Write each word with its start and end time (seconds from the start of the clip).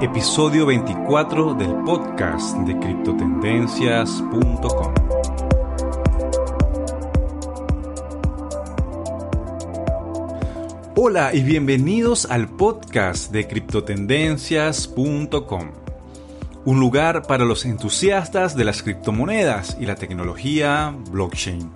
episodio 0.00 0.64
24 0.64 1.52
del 1.52 1.74
podcast 1.84 2.56
de 2.60 2.78
criptotendencias.com. 2.78 4.94
Hola 10.96 11.34
y 11.34 11.42
bienvenidos 11.42 12.24
al 12.30 12.48
podcast 12.48 13.30
de 13.30 13.46
criptotendencias.com, 13.46 15.70
un 16.64 16.80
lugar 16.80 17.26
para 17.26 17.44
los 17.44 17.66
entusiastas 17.66 18.56
de 18.56 18.64
las 18.64 18.82
criptomonedas 18.82 19.76
y 19.78 19.84
la 19.84 19.96
tecnología 19.96 20.96
blockchain. 21.10 21.70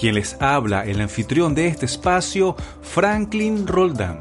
Quien 0.00 0.14
les 0.14 0.40
habla, 0.40 0.86
el 0.86 1.02
anfitrión 1.02 1.54
de 1.54 1.66
este 1.66 1.84
espacio, 1.84 2.56
Franklin 2.80 3.66
Roldán 3.66 4.18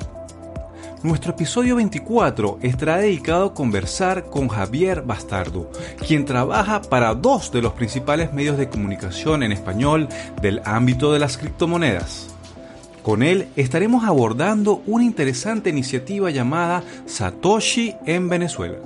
nuestro 1.04 1.34
episodio 1.34 1.76
24 1.76 2.60
estará 2.62 2.98
dedicado 2.98 3.48
a 3.48 3.54
conversar 3.54 4.26
con 4.26 4.48
Javier 4.48 5.02
Bastardo, 5.02 5.70
quien 6.08 6.24
trabaja 6.24 6.82
para 6.82 7.14
dos 7.14 7.52
de 7.52 7.62
los 7.62 7.74
principales 7.74 8.34
medios 8.34 8.58
de 8.58 8.70
comunicación 8.70 9.44
en 9.44 9.52
español 9.52 10.08
del 10.42 10.62
ámbito 10.64 11.12
de 11.12 11.20
las 11.20 11.38
criptomonedas. 11.38 12.34
Con 13.04 13.22
él 13.22 13.50
estaremos 13.58 14.06
abordando 14.06 14.82
una 14.88 15.04
interesante 15.04 15.70
iniciativa 15.70 16.32
llamada 16.32 16.84
Satoshi 17.06 17.96
en 18.06 18.30
Venezuela. 18.30 18.78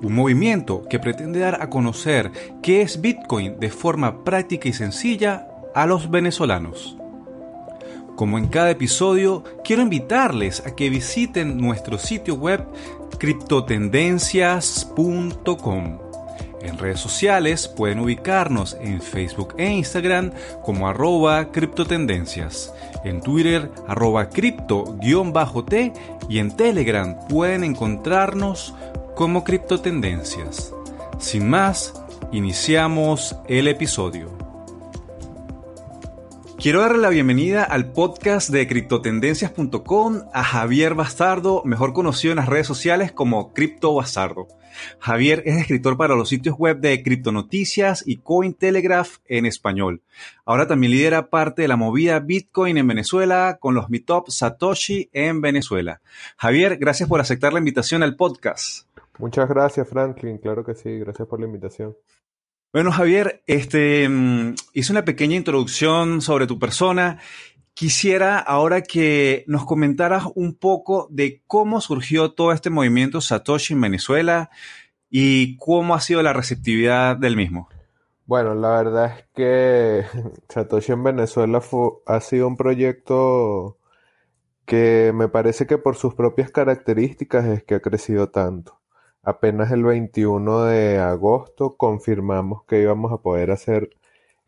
Un 0.00 0.14
movimiento 0.14 0.84
que 0.88 1.00
pretende 1.00 1.40
dar 1.40 1.60
a 1.60 1.68
conocer 1.68 2.30
qué 2.62 2.82
es 2.82 3.00
Bitcoin 3.00 3.58
de 3.58 3.70
forma 3.70 4.22
práctica 4.22 4.68
y 4.68 4.72
sencilla 4.72 5.48
a 5.74 5.86
los 5.86 6.08
venezolanos. 6.08 6.96
Como 8.16 8.38
en 8.38 8.48
cada 8.48 8.70
episodio, 8.70 9.44
quiero 9.64 9.82
invitarles 9.82 10.66
a 10.66 10.74
que 10.74 10.90
visiten 10.90 11.58
nuestro 11.58 11.98
sitio 11.98 12.34
web 12.34 12.66
criptotendencias.com. 13.18 15.98
En 16.62 16.78
redes 16.78 17.00
sociales 17.00 17.66
pueden 17.66 17.98
ubicarnos 17.98 18.76
en 18.80 19.02
Facebook 19.02 19.54
e 19.58 19.68
Instagram 19.68 20.30
como 20.62 20.88
arroba 20.88 21.50
criptotendencias, 21.50 22.72
en 23.04 23.20
Twitter 23.20 23.70
arroba 23.88 24.28
cripto-t 24.28 25.92
y 26.28 26.38
en 26.38 26.56
Telegram 26.56 27.18
pueden 27.28 27.64
encontrarnos 27.64 28.74
como 29.16 29.42
criptotendencias. 29.42 30.72
Sin 31.18 31.48
más, 31.48 31.94
iniciamos 32.30 33.36
el 33.48 33.68
episodio. 33.68 34.41
Quiero 36.62 36.82
darle 36.82 36.98
la 36.98 37.08
bienvenida 37.08 37.64
al 37.64 37.90
podcast 37.90 38.48
de 38.50 38.68
criptotendencias.com 38.68 40.20
a 40.32 40.44
Javier 40.44 40.94
Bastardo, 40.94 41.62
mejor 41.64 41.92
conocido 41.92 42.30
en 42.30 42.36
las 42.36 42.48
redes 42.48 42.68
sociales 42.68 43.10
como 43.10 43.52
Cripto 43.52 43.92
Bastardo. 43.96 44.46
Javier 45.00 45.42
es 45.44 45.56
escritor 45.56 45.96
para 45.96 46.14
los 46.14 46.28
sitios 46.28 46.56
web 46.56 46.78
de 46.78 47.02
Criptonoticias 47.02 48.06
y 48.06 48.18
Cointelegraph 48.18 49.16
en 49.26 49.46
español. 49.46 50.02
Ahora 50.44 50.68
también 50.68 50.92
lidera 50.92 51.30
parte 51.30 51.62
de 51.62 51.68
la 51.68 51.74
movida 51.74 52.20
Bitcoin 52.20 52.78
en 52.78 52.86
Venezuela 52.86 53.58
con 53.60 53.74
los 53.74 53.90
Meetup 53.90 54.28
Satoshi 54.28 55.10
en 55.12 55.40
Venezuela. 55.40 56.00
Javier, 56.36 56.76
gracias 56.76 57.08
por 57.08 57.20
aceptar 57.20 57.52
la 57.52 57.58
invitación 57.58 58.04
al 58.04 58.14
podcast. 58.14 58.86
Muchas 59.18 59.48
gracias, 59.48 59.88
Franklin. 59.88 60.38
Claro 60.38 60.64
que 60.64 60.76
sí. 60.76 60.96
Gracias 61.00 61.26
por 61.26 61.40
la 61.40 61.46
invitación. 61.46 61.96
Bueno, 62.72 62.90
Javier, 62.90 63.42
este, 63.46 64.08
mm, 64.08 64.54
hice 64.72 64.92
una 64.92 65.04
pequeña 65.04 65.36
introducción 65.36 66.22
sobre 66.22 66.46
tu 66.46 66.58
persona. 66.58 67.18
Quisiera 67.74 68.38
ahora 68.38 68.80
que 68.80 69.44
nos 69.46 69.66
comentaras 69.66 70.24
un 70.34 70.54
poco 70.54 71.06
de 71.10 71.42
cómo 71.46 71.82
surgió 71.82 72.32
todo 72.32 72.50
este 72.52 72.70
movimiento 72.70 73.20
Satoshi 73.20 73.74
en 73.74 73.82
Venezuela 73.82 74.48
y 75.10 75.58
cómo 75.58 75.94
ha 75.94 76.00
sido 76.00 76.22
la 76.22 76.32
receptividad 76.32 77.18
del 77.18 77.36
mismo. 77.36 77.68
Bueno, 78.24 78.54
la 78.54 78.70
verdad 78.70 79.18
es 79.18 79.24
que 79.34 80.04
Satoshi 80.48 80.92
en 80.92 81.04
Venezuela 81.04 81.60
ha 82.06 82.20
sido 82.20 82.48
un 82.48 82.56
proyecto 82.56 83.76
que 84.64 85.12
me 85.14 85.28
parece 85.28 85.66
que 85.66 85.76
por 85.76 85.96
sus 85.96 86.14
propias 86.14 86.50
características 86.50 87.44
es 87.44 87.64
que 87.64 87.74
ha 87.74 87.80
crecido 87.80 88.30
tanto. 88.30 88.81
Apenas 89.24 89.70
el 89.70 89.84
21 89.84 90.64
de 90.64 90.98
agosto 90.98 91.76
confirmamos 91.76 92.64
que 92.64 92.82
íbamos 92.82 93.12
a 93.12 93.18
poder 93.18 93.50
hacer 93.52 93.90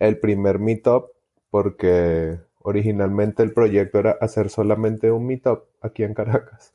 el 0.00 0.18
primer 0.18 0.58
meetup 0.58 1.10
porque 1.50 2.40
originalmente 2.60 3.42
el 3.42 3.52
proyecto 3.52 4.00
era 4.00 4.12
hacer 4.20 4.50
solamente 4.50 5.12
un 5.12 5.26
meetup 5.26 5.64
aquí 5.80 6.02
en 6.02 6.14
Caracas. 6.14 6.72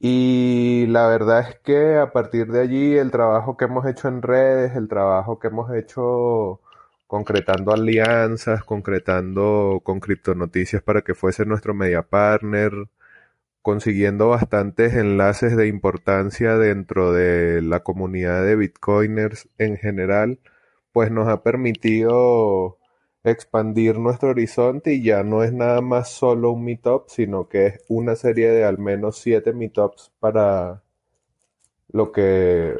Y 0.00 0.86
la 0.88 1.08
verdad 1.08 1.40
es 1.50 1.58
que 1.60 1.96
a 1.98 2.12
partir 2.12 2.48
de 2.52 2.60
allí 2.62 2.96
el 2.96 3.10
trabajo 3.10 3.56
que 3.56 3.66
hemos 3.66 3.86
hecho 3.86 4.08
en 4.08 4.22
redes, 4.22 4.76
el 4.76 4.88
trabajo 4.88 5.38
que 5.38 5.48
hemos 5.48 5.72
hecho 5.74 6.60
concretando 7.06 7.72
alianzas, 7.72 8.64
concretando 8.64 9.80
con 9.84 10.00
Criptonoticias 10.00 10.82
para 10.82 11.02
que 11.02 11.14
fuese 11.14 11.46
nuestro 11.46 11.74
media 11.74 12.02
partner, 12.02 12.72
consiguiendo 13.62 14.28
bastantes 14.28 14.94
enlaces 14.94 15.56
de 15.56 15.68
importancia 15.68 16.56
dentro 16.56 17.12
de 17.12 17.62
la 17.62 17.80
comunidad 17.80 18.44
de 18.44 18.56
bitcoiners 18.56 19.48
en 19.58 19.76
general, 19.76 20.38
pues 20.92 21.10
nos 21.10 21.28
ha 21.28 21.42
permitido 21.42 22.78
expandir 23.24 23.98
nuestro 23.98 24.30
horizonte 24.30 24.94
y 24.94 25.02
ya 25.02 25.22
no 25.22 25.42
es 25.42 25.52
nada 25.52 25.80
más 25.80 26.10
solo 26.10 26.52
un 26.52 26.64
meetup, 26.64 27.08
sino 27.08 27.48
que 27.48 27.66
es 27.66 27.84
una 27.88 28.16
serie 28.16 28.50
de 28.50 28.64
al 28.64 28.78
menos 28.78 29.18
siete 29.18 29.52
meetups 29.52 30.12
para 30.20 30.82
lo 31.90 32.12
que, 32.12 32.76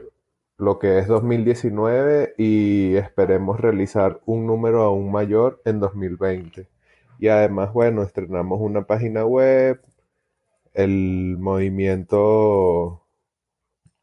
lo 0.58 0.78
que 0.78 0.98
es 0.98 1.06
2019 1.08 2.34
y 2.38 2.96
esperemos 2.96 3.60
realizar 3.60 4.20
un 4.26 4.46
número 4.46 4.82
aún 4.82 5.10
mayor 5.10 5.60
en 5.64 5.80
2020. 5.80 6.68
Y 7.18 7.28
además, 7.28 7.72
bueno, 7.72 8.02
estrenamos 8.02 8.60
una 8.60 8.86
página 8.86 9.24
web, 9.24 9.80
el 10.78 11.36
movimiento 11.38 13.04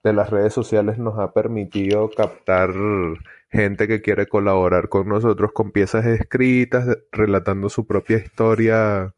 de 0.03 0.11
las 0.13 0.29
redes 0.29 0.53
sociales 0.53 0.97
nos 0.99 1.17
ha 1.17 1.31
permitido 1.31 2.09
captar 2.11 2.71
gente 3.49 3.87
que 3.87 4.01
quiere 4.01 4.27
colaborar 4.27 4.89
con 4.89 5.07
nosotros 5.07 5.51
con 5.53 5.71
piezas 5.71 6.05
escritas, 6.05 6.97
relatando 7.13 7.69
su 7.69 7.87
propia 7.87 8.17
historia 8.17 9.13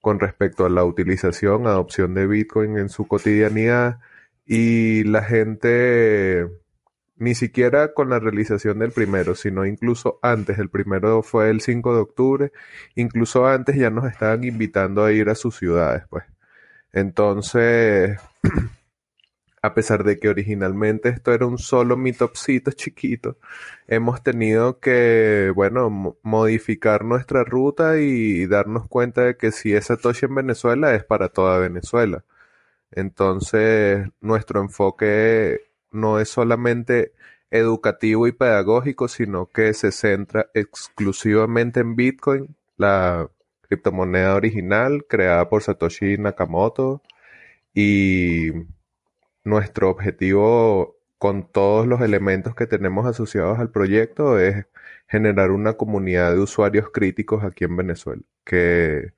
con 0.00 0.18
respecto 0.18 0.66
a 0.66 0.70
la 0.70 0.84
utilización, 0.84 1.68
adopción 1.68 2.14
de 2.14 2.26
Bitcoin 2.26 2.76
en 2.76 2.88
su 2.88 3.06
cotidianidad 3.06 4.00
y 4.44 5.04
la 5.04 5.22
gente 5.22 6.48
ni 7.16 7.36
siquiera 7.36 7.94
con 7.94 8.10
la 8.10 8.18
realización 8.18 8.80
del 8.80 8.90
primero, 8.90 9.36
sino 9.36 9.66
incluso 9.66 10.18
antes, 10.22 10.58
el 10.58 10.68
primero 10.68 11.22
fue 11.22 11.50
el 11.50 11.60
5 11.60 11.94
de 11.94 12.00
octubre, 12.00 12.52
incluso 12.96 13.46
antes 13.46 13.76
ya 13.76 13.90
nos 13.90 14.06
estaban 14.06 14.42
invitando 14.42 15.04
a 15.04 15.12
ir 15.12 15.28
a 15.30 15.36
sus 15.36 15.56
ciudades, 15.56 16.02
pues. 16.10 16.24
Entonces, 16.92 18.18
a 19.62 19.74
pesar 19.74 20.04
de 20.04 20.18
que 20.18 20.28
originalmente 20.28 21.08
esto 21.10 21.32
era 21.32 21.46
un 21.46 21.58
solo 21.58 21.96
mitopcito 21.96 22.72
chiquito, 22.72 23.38
hemos 23.86 24.22
tenido 24.22 24.80
que, 24.80 25.52
bueno, 25.54 26.16
modificar 26.22 27.04
nuestra 27.04 27.44
ruta 27.44 27.98
y 28.00 28.46
darnos 28.46 28.88
cuenta 28.88 29.22
de 29.22 29.36
que 29.36 29.52
si 29.52 29.74
es 29.74 29.86
Satoshi 29.86 30.26
en 30.26 30.34
Venezuela 30.36 30.94
es 30.94 31.04
para 31.04 31.28
toda 31.28 31.58
Venezuela. 31.58 32.24
Entonces, 32.92 34.08
nuestro 34.20 34.60
enfoque 34.60 35.62
no 35.92 36.20
es 36.20 36.28
solamente 36.28 37.12
educativo 37.50 38.26
y 38.26 38.32
pedagógico, 38.32 39.08
sino 39.08 39.46
que 39.46 39.74
se 39.74 39.92
centra 39.92 40.50
exclusivamente 40.54 41.80
en 41.80 41.96
Bitcoin, 41.96 42.56
la 42.76 43.28
criptomoneda 43.72 44.34
original 44.34 45.06
creada 45.08 45.48
por 45.48 45.62
Satoshi 45.62 46.18
Nakamoto 46.18 47.02
y 47.74 48.50
nuestro 49.44 49.90
objetivo 49.90 50.96
con 51.18 51.50
todos 51.50 51.86
los 51.86 52.02
elementos 52.02 52.54
que 52.54 52.66
tenemos 52.66 53.06
asociados 53.06 53.58
al 53.58 53.70
proyecto 53.70 54.38
es 54.38 54.66
generar 55.08 55.50
una 55.52 55.74
comunidad 55.74 56.32
de 56.32 56.40
usuarios 56.40 56.90
críticos 56.90 57.44
aquí 57.44 57.64
en 57.64 57.76
Venezuela 57.76 58.22
que 58.44 59.12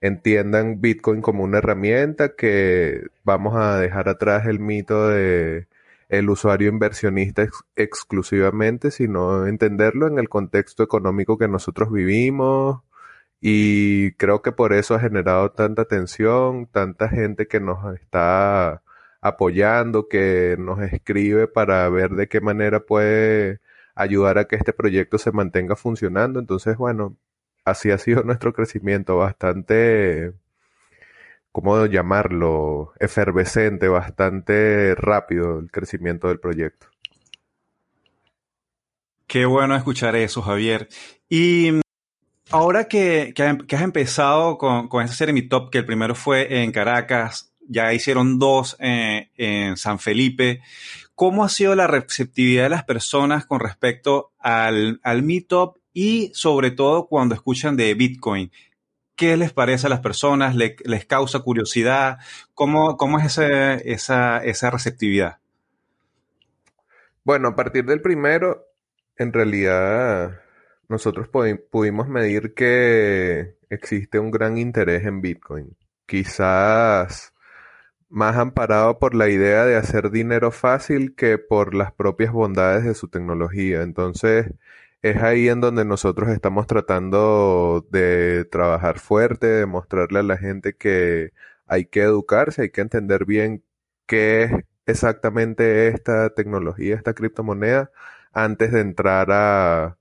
entiendan 0.00 0.80
Bitcoin 0.80 1.22
como 1.22 1.44
una 1.44 1.58
herramienta 1.58 2.34
que 2.34 3.06
vamos 3.24 3.54
a 3.56 3.78
dejar 3.78 4.08
atrás 4.08 4.46
el 4.46 4.58
mito 4.58 5.08
de 5.08 5.68
el 6.08 6.28
usuario 6.28 6.68
inversionista 6.68 7.46
exclusivamente, 7.76 8.90
sino 8.90 9.46
entenderlo 9.46 10.08
en 10.08 10.18
el 10.18 10.28
contexto 10.28 10.82
económico 10.82 11.38
que 11.38 11.46
nosotros 11.46 11.92
vivimos, 11.92 12.82
y 13.40 14.12
creo 14.12 14.42
que 14.42 14.52
por 14.52 14.72
eso 14.72 14.94
ha 14.94 15.00
generado 15.00 15.52
tanta 15.52 15.82
atención, 15.82 16.66
tanta 16.66 17.08
gente 17.08 17.48
que 17.48 17.60
nos 17.60 17.94
está 17.94 18.82
apoyando, 19.20 20.08
que 20.08 20.56
nos 20.58 20.80
escribe 20.80 21.48
para 21.48 21.88
ver 21.88 22.10
de 22.12 22.28
qué 22.28 22.40
manera 22.40 22.80
puede 22.80 23.60
ayudar 23.94 24.38
a 24.38 24.46
que 24.46 24.56
este 24.56 24.72
proyecto 24.72 25.18
se 25.18 25.32
mantenga 25.32 25.76
funcionando. 25.76 26.40
Entonces, 26.40 26.76
bueno, 26.76 27.16
así 27.64 27.90
ha 27.90 27.98
sido 27.98 28.22
nuestro 28.24 28.52
crecimiento, 28.52 29.16
bastante 29.16 30.34
¿cómo 31.52 31.86
llamarlo? 31.86 32.92
Efervescente, 32.98 33.88
bastante 33.88 34.94
rápido 34.94 35.58
el 35.58 35.70
crecimiento 35.70 36.28
del 36.28 36.40
proyecto. 36.40 36.86
Qué 39.26 39.46
bueno 39.46 39.76
escuchar 39.76 40.16
eso, 40.16 40.42
Javier. 40.42 40.88
Y 41.28 41.80
ahora 42.50 42.84
que, 42.84 43.32
has 43.36 43.82
empezado 43.82 44.58
con, 44.58 44.88
con 44.88 45.04
esa 45.04 45.14
serie 45.14 45.32
Mi 45.32 45.42
Top, 45.42 45.70
que 45.70 45.78
el 45.78 45.86
primero 45.86 46.14
fue 46.14 46.62
en 46.62 46.72
Caracas, 46.72 47.52
ya 47.68 47.92
hicieron 47.92 48.38
dos 48.38 48.76
eh, 48.80 49.30
en 49.36 49.76
San 49.76 49.98
Felipe. 49.98 50.60
¿Cómo 51.14 51.44
ha 51.44 51.48
sido 51.48 51.74
la 51.74 51.86
receptividad 51.86 52.64
de 52.64 52.70
las 52.70 52.84
personas 52.84 53.46
con 53.46 53.60
respecto 53.60 54.32
al, 54.38 55.00
al 55.02 55.22
Meetup 55.22 55.76
y 55.92 56.30
sobre 56.34 56.70
todo 56.70 57.06
cuando 57.06 57.34
escuchan 57.34 57.76
de 57.76 57.94
Bitcoin? 57.94 58.50
¿Qué 59.14 59.36
les 59.36 59.52
parece 59.52 59.86
a 59.86 59.90
las 59.90 60.00
personas? 60.00 60.56
¿Les, 60.56 61.06
causa 61.06 61.40
curiosidad? 61.40 62.18
¿Cómo, 62.54 62.96
cómo 62.96 63.18
es 63.18 63.38
esa, 63.38 64.38
esa 64.38 64.70
receptividad? 64.70 65.38
Bueno, 67.22 67.48
a 67.48 67.54
partir 67.54 67.84
del 67.84 68.00
primero, 68.00 68.66
en 69.16 69.32
realidad 69.32 70.40
nosotros 70.90 71.28
pudimos 71.28 72.08
medir 72.08 72.52
que 72.54 73.56
existe 73.70 74.18
un 74.18 74.32
gran 74.32 74.58
interés 74.58 75.04
en 75.06 75.20
Bitcoin. 75.22 75.76
Quizás 76.04 77.32
más 78.08 78.36
amparado 78.36 78.98
por 78.98 79.14
la 79.14 79.28
idea 79.28 79.64
de 79.66 79.76
hacer 79.76 80.10
dinero 80.10 80.50
fácil 80.50 81.14
que 81.14 81.38
por 81.38 81.74
las 81.76 81.92
propias 81.92 82.32
bondades 82.32 82.84
de 82.84 82.94
su 82.94 83.08
tecnología. 83.08 83.82
Entonces, 83.82 84.52
es 85.02 85.22
ahí 85.22 85.48
en 85.48 85.60
donde 85.60 85.84
nosotros 85.84 86.28
estamos 86.30 86.66
tratando 86.66 87.86
de 87.90 88.44
trabajar 88.50 88.98
fuerte, 88.98 89.46
de 89.46 89.66
mostrarle 89.66 90.18
a 90.20 90.22
la 90.24 90.38
gente 90.38 90.74
que 90.76 91.32
hay 91.66 91.86
que 91.86 92.02
educarse, 92.02 92.62
hay 92.62 92.70
que 92.70 92.80
entender 92.80 93.26
bien 93.26 93.62
qué 94.06 94.42
es 94.44 94.52
exactamente 94.86 95.88
esta 95.88 96.30
tecnología, 96.30 96.96
esta 96.96 97.14
criptomoneda, 97.14 97.92
antes 98.32 98.72
de 98.72 98.80
entrar 98.80 99.28
a, 99.30 99.98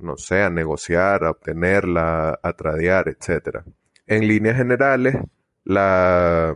no 0.00 0.16
sé, 0.16 0.42
a 0.42 0.50
negociar, 0.50 1.24
a 1.24 1.30
obtenerla, 1.30 2.38
a 2.42 2.52
tradear, 2.54 3.08
etc. 3.08 3.60
En 4.06 4.26
líneas 4.26 4.56
generales, 4.56 5.16
la 5.64 6.54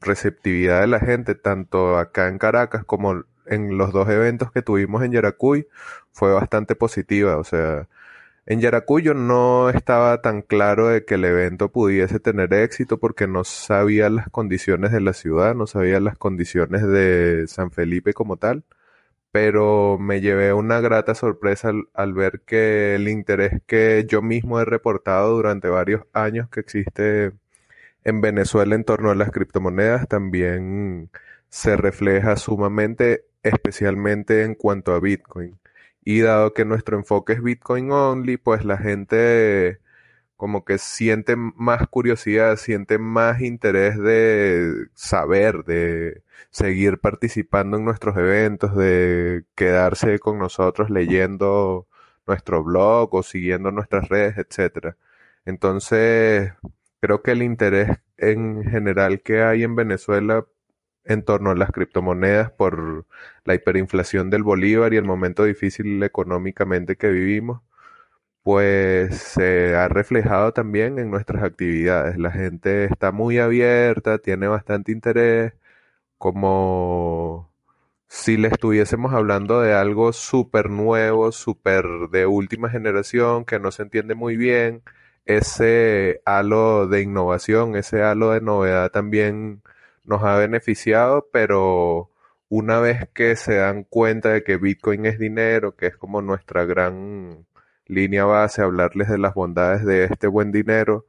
receptividad 0.00 0.80
de 0.82 0.86
la 0.86 1.00
gente, 1.00 1.34
tanto 1.34 1.98
acá 1.98 2.28
en 2.28 2.38
Caracas 2.38 2.84
como 2.84 3.24
en 3.46 3.78
los 3.78 3.92
dos 3.92 4.08
eventos 4.08 4.50
que 4.52 4.62
tuvimos 4.62 5.02
en 5.02 5.12
Yaracuy, 5.12 5.66
fue 6.12 6.32
bastante 6.32 6.74
positiva. 6.74 7.36
O 7.38 7.44
sea, 7.44 7.88
en 8.46 8.60
Yaracuy 8.60 9.02
yo 9.02 9.14
no 9.14 9.70
estaba 9.70 10.22
tan 10.22 10.42
claro 10.42 10.88
de 10.88 11.04
que 11.04 11.14
el 11.14 11.24
evento 11.24 11.70
pudiese 11.70 12.20
tener 12.20 12.54
éxito 12.54 12.98
porque 12.98 13.26
no 13.26 13.44
sabía 13.44 14.08
las 14.10 14.28
condiciones 14.30 14.92
de 14.92 15.00
la 15.00 15.12
ciudad, 15.14 15.54
no 15.54 15.66
sabía 15.66 16.00
las 16.00 16.16
condiciones 16.16 16.86
de 16.86 17.46
San 17.48 17.70
Felipe 17.72 18.12
como 18.14 18.36
tal, 18.36 18.64
pero 19.32 19.98
me 19.98 20.20
llevé 20.20 20.52
una 20.52 20.80
grata 20.80 21.14
sorpresa 21.14 21.72
al, 21.94 22.14
ver 22.14 22.42
que 22.46 22.94
el 22.94 23.08
interés 23.08 23.60
que 23.66 24.06
yo 24.08 24.22
mismo 24.22 24.60
he 24.60 24.64
reportado 24.64 25.34
durante 25.36 25.68
varios 25.68 26.04
años 26.12 26.48
que 26.48 26.60
existe 26.60 27.32
en 28.04 28.20
Venezuela 28.20 28.74
en 28.74 28.84
torno 28.84 29.10
a 29.10 29.14
las 29.14 29.30
criptomonedas 29.32 30.08
también 30.08 31.10
se 31.48 31.76
refleja 31.76 32.36
sumamente, 32.36 33.24
especialmente 33.42 34.44
en 34.44 34.54
cuanto 34.54 34.94
a 34.94 35.00
Bitcoin. 35.00 35.58
Y 36.04 36.20
dado 36.20 36.54
que 36.54 36.64
nuestro 36.64 36.96
enfoque 36.98 37.34
es 37.34 37.42
Bitcoin 37.42 37.90
only, 37.92 38.36
pues 38.36 38.64
la 38.64 38.78
gente 38.78 39.80
como 40.36 40.64
que 40.64 40.78
siente 40.78 41.36
más 41.36 41.86
curiosidad, 41.88 42.56
siente 42.56 42.98
más 42.98 43.40
interés 43.40 43.98
de 43.98 44.88
saber, 44.94 45.64
de 45.64 46.22
seguir 46.50 46.98
participando 46.98 47.76
en 47.78 47.84
nuestros 47.84 48.16
eventos, 48.16 48.76
de 48.76 49.44
quedarse 49.54 50.18
con 50.18 50.38
nosotros 50.38 50.90
leyendo 50.90 51.86
nuestro 52.26 52.62
blog 52.64 53.14
o 53.14 53.22
siguiendo 53.22 53.70
nuestras 53.72 54.08
redes, 54.08 54.38
etcétera. 54.38 54.96
Entonces, 55.44 56.52
Creo 57.00 57.22
que 57.22 57.32
el 57.32 57.42
interés 57.42 57.98
en 58.16 58.64
general 58.64 59.20
que 59.22 59.42
hay 59.42 59.62
en 59.62 59.76
Venezuela 59.76 60.46
en 61.04 61.22
torno 61.24 61.50
a 61.50 61.54
las 61.54 61.70
criptomonedas 61.70 62.50
por 62.50 63.06
la 63.44 63.54
hiperinflación 63.54 64.30
del 64.30 64.42
bolívar 64.42 64.92
y 64.92 64.96
el 64.96 65.04
momento 65.04 65.44
difícil 65.44 66.02
económicamente 66.02 66.96
que 66.96 67.08
vivimos, 67.10 67.62
pues 68.46 69.16
se 69.18 69.74
ha 69.74 69.88
reflejado 69.88 70.52
también 70.52 71.00
en 71.00 71.10
nuestras 71.10 71.42
actividades. 71.42 72.16
La 72.16 72.30
gente 72.30 72.84
está 72.84 73.10
muy 73.10 73.38
abierta, 73.40 74.18
tiene 74.18 74.46
bastante 74.46 74.92
interés, 74.92 75.54
como 76.18 77.50
si 78.08 78.36
le 78.36 78.48
estuviésemos 78.48 79.14
hablando 79.14 79.60
de 79.62 79.74
algo 79.74 80.12
súper 80.12 80.70
nuevo, 80.70 81.32
súper 81.32 81.84
de 82.12 82.26
última 82.26 82.70
generación, 82.70 83.44
que 83.44 83.58
no 83.60 83.72
se 83.72 83.82
entiende 83.82 84.14
muy 84.14 84.36
bien 84.36 84.82
ese 85.24 86.22
halo 86.24 86.86
de 86.88 87.02
innovación, 87.02 87.76
ese 87.76 88.02
halo 88.04 88.30
de 88.32 88.42
novedad 88.42 88.90
también 88.92 89.62
nos 90.04 90.22
ha 90.24 90.36
beneficiado, 90.36 91.28
pero 91.32 92.10
una 92.48 92.80
vez 92.80 93.08
que 93.14 93.36
se 93.36 93.56
dan 93.56 93.84
cuenta 93.84 94.30
de 94.30 94.44
que 94.44 94.56
Bitcoin 94.56 95.06
es 95.06 95.18
dinero, 95.18 95.76
que 95.76 95.86
es 95.88 95.96
como 95.96 96.22
nuestra 96.22 96.64
gran 96.64 97.46
línea 97.86 98.24
base, 98.24 98.62
hablarles 98.62 99.08
de 99.08 99.18
las 99.18 99.34
bondades 99.34 99.84
de 99.84 100.04
este 100.04 100.26
buen 100.26 100.52
dinero, 100.52 101.06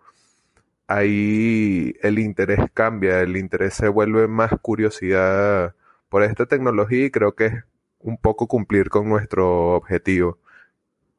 ahí 0.88 1.96
el 2.02 2.20
interés 2.20 2.60
cambia, 2.74 3.22
el 3.22 3.38
interés 3.38 3.74
se 3.76 3.88
vuelve 3.90 4.28
más 4.28 4.52
curiosidad 4.62 5.76
por 6.10 6.24
esta 6.24 6.46
tecnología 6.46 7.06
y 7.06 7.12
creo 7.12 7.36
que 7.36 7.46
es 7.48 7.54
un 8.00 8.18
poco 8.18 8.48
cumplir 8.48 8.90
con 8.90 9.10
nuestro 9.10 9.76
objetivo 9.76 10.40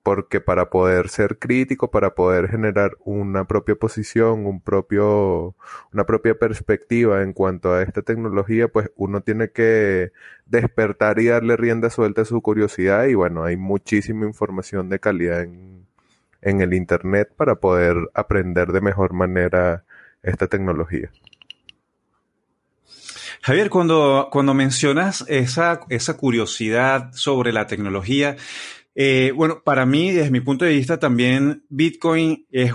porque 0.08 0.40
para 0.40 0.70
poder 0.70 1.10
ser 1.10 1.38
crítico, 1.38 1.90
para 1.90 2.14
poder 2.14 2.48
generar 2.48 2.96
una 3.04 3.46
propia 3.46 3.74
posición, 3.74 4.46
un 4.46 4.62
propio, 4.62 5.54
una 5.92 6.06
propia 6.06 6.34
perspectiva 6.38 7.22
en 7.22 7.34
cuanto 7.34 7.74
a 7.74 7.82
esta 7.82 8.00
tecnología, 8.00 8.68
pues 8.68 8.90
uno 8.96 9.20
tiene 9.20 9.50
que 9.50 10.12
despertar 10.46 11.18
y 11.18 11.26
darle 11.26 11.58
rienda 11.58 11.90
suelta 11.90 12.22
a 12.22 12.24
su 12.24 12.40
curiosidad 12.40 13.04
y 13.04 13.12
bueno, 13.16 13.44
hay 13.44 13.58
muchísima 13.58 14.24
información 14.24 14.88
de 14.88 14.98
calidad 14.98 15.42
en, 15.42 15.86
en 16.40 16.62
el 16.62 16.72
Internet 16.72 17.34
para 17.36 17.56
poder 17.56 17.96
aprender 18.14 18.68
de 18.68 18.80
mejor 18.80 19.12
manera 19.12 19.84
esta 20.22 20.46
tecnología. 20.46 21.10
Javier, 23.42 23.70
cuando, 23.70 24.28
cuando 24.32 24.52
mencionas 24.54 25.24
esa, 25.28 25.80
esa 25.90 26.16
curiosidad 26.16 27.12
sobre 27.12 27.52
la 27.52 27.66
tecnología, 27.66 28.36
eh, 29.00 29.30
bueno, 29.30 29.62
para 29.62 29.86
mí, 29.86 30.10
desde 30.10 30.32
mi 30.32 30.40
punto 30.40 30.64
de 30.64 30.72
vista, 30.72 30.98
también 30.98 31.62
Bitcoin 31.68 32.44
es 32.50 32.72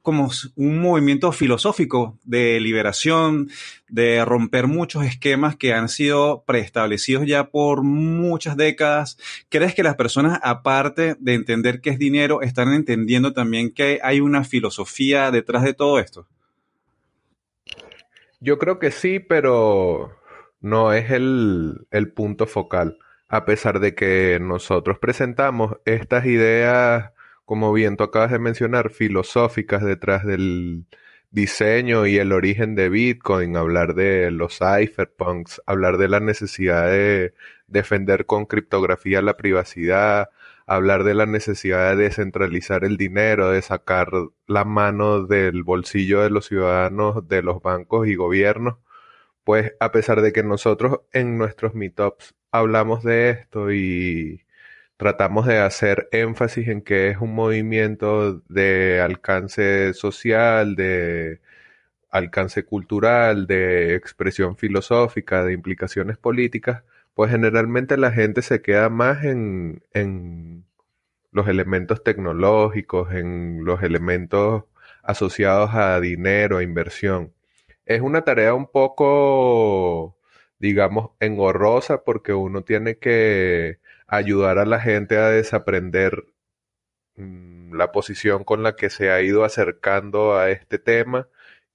como 0.00 0.30
un 0.56 0.80
movimiento 0.80 1.32
filosófico 1.32 2.18
de 2.24 2.58
liberación, 2.60 3.50
de 3.86 4.24
romper 4.24 4.68
muchos 4.68 5.04
esquemas 5.04 5.56
que 5.56 5.74
han 5.74 5.90
sido 5.90 6.44
preestablecidos 6.46 7.26
ya 7.26 7.50
por 7.50 7.82
muchas 7.82 8.56
décadas. 8.56 9.18
¿Crees 9.50 9.74
que 9.74 9.82
las 9.82 9.96
personas, 9.96 10.40
aparte 10.42 11.16
de 11.20 11.34
entender 11.34 11.82
qué 11.82 11.90
es 11.90 11.98
dinero, 11.98 12.40
están 12.40 12.72
entendiendo 12.72 13.34
también 13.34 13.74
que 13.74 14.00
hay 14.02 14.20
una 14.20 14.44
filosofía 14.44 15.30
detrás 15.30 15.62
de 15.62 15.74
todo 15.74 15.98
esto? 15.98 16.26
Yo 18.40 18.58
creo 18.58 18.78
que 18.78 18.90
sí, 18.90 19.18
pero 19.18 20.16
no 20.62 20.94
es 20.94 21.10
el, 21.10 21.86
el 21.90 22.10
punto 22.14 22.46
focal 22.46 22.96
a 23.30 23.44
pesar 23.44 23.78
de 23.80 23.94
que 23.94 24.38
nosotros 24.40 24.98
presentamos 24.98 25.76
estas 25.84 26.26
ideas, 26.26 27.12
como 27.44 27.72
bien 27.72 27.96
tú 27.96 28.04
acabas 28.04 28.32
de 28.32 28.40
mencionar, 28.40 28.90
filosóficas 28.90 29.84
detrás 29.84 30.26
del 30.26 30.86
diseño 31.30 32.06
y 32.06 32.18
el 32.18 32.32
origen 32.32 32.74
de 32.74 32.88
Bitcoin, 32.88 33.56
hablar 33.56 33.94
de 33.94 34.32
los 34.32 34.58
cypherpunks, 34.58 35.62
hablar 35.66 35.96
de 35.96 36.08
la 36.08 36.18
necesidad 36.18 36.90
de 36.90 37.34
defender 37.68 38.26
con 38.26 38.46
criptografía 38.46 39.22
la 39.22 39.36
privacidad, 39.36 40.30
hablar 40.66 41.04
de 41.04 41.14
la 41.14 41.26
necesidad 41.26 41.96
de 41.96 42.02
descentralizar 42.02 42.84
el 42.84 42.96
dinero, 42.96 43.50
de 43.50 43.62
sacar 43.62 44.10
la 44.48 44.64
mano 44.64 45.24
del 45.24 45.62
bolsillo 45.62 46.22
de 46.22 46.30
los 46.30 46.46
ciudadanos, 46.46 47.28
de 47.28 47.42
los 47.42 47.62
bancos 47.62 48.08
y 48.08 48.16
gobiernos, 48.16 48.76
pues 49.50 49.74
a 49.80 49.90
pesar 49.90 50.20
de 50.22 50.32
que 50.32 50.44
nosotros 50.44 51.00
en 51.12 51.36
nuestros 51.36 51.74
meetups 51.74 52.36
hablamos 52.52 53.02
de 53.02 53.30
esto 53.30 53.72
y 53.72 54.44
tratamos 54.96 55.44
de 55.44 55.58
hacer 55.58 56.08
énfasis 56.12 56.68
en 56.68 56.82
que 56.82 57.08
es 57.10 57.18
un 57.18 57.34
movimiento 57.34 58.42
de 58.48 59.00
alcance 59.00 59.92
social, 59.94 60.76
de 60.76 61.40
alcance 62.10 62.64
cultural, 62.64 63.48
de 63.48 63.96
expresión 63.96 64.56
filosófica, 64.56 65.44
de 65.44 65.52
implicaciones 65.54 66.16
políticas, 66.16 66.84
pues 67.14 67.32
generalmente 67.32 67.96
la 67.96 68.12
gente 68.12 68.42
se 68.42 68.62
queda 68.62 68.88
más 68.88 69.24
en, 69.24 69.82
en 69.92 70.64
los 71.32 71.48
elementos 71.48 72.04
tecnológicos, 72.04 73.12
en 73.14 73.64
los 73.64 73.82
elementos 73.82 74.64
asociados 75.02 75.70
a 75.74 75.98
dinero, 76.00 76.58
a 76.58 76.62
inversión. 76.62 77.32
Es 77.90 78.00
una 78.02 78.22
tarea 78.22 78.54
un 78.54 78.68
poco, 78.68 80.16
digamos, 80.60 81.10
engorrosa 81.20 82.04
porque 82.04 82.32
uno 82.34 82.62
tiene 82.64 82.98
que 82.98 83.80
ayudar 84.06 84.58
a 84.58 84.66
la 84.66 84.80
gente 84.80 85.18
a 85.18 85.30
desaprender 85.30 86.24
mm, 87.16 87.74
la 87.74 87.92
posición 87.92 88.44
con 88.44 88.62
la 88.62 88.76
que 88.76 88.90
se 88.90 89.10
ha 89.10 89.22
ido 89.22 89.44
acercando 89.44 90.36
a 90.38 90.50
este 90.50 90.78
tema 90.78 91.28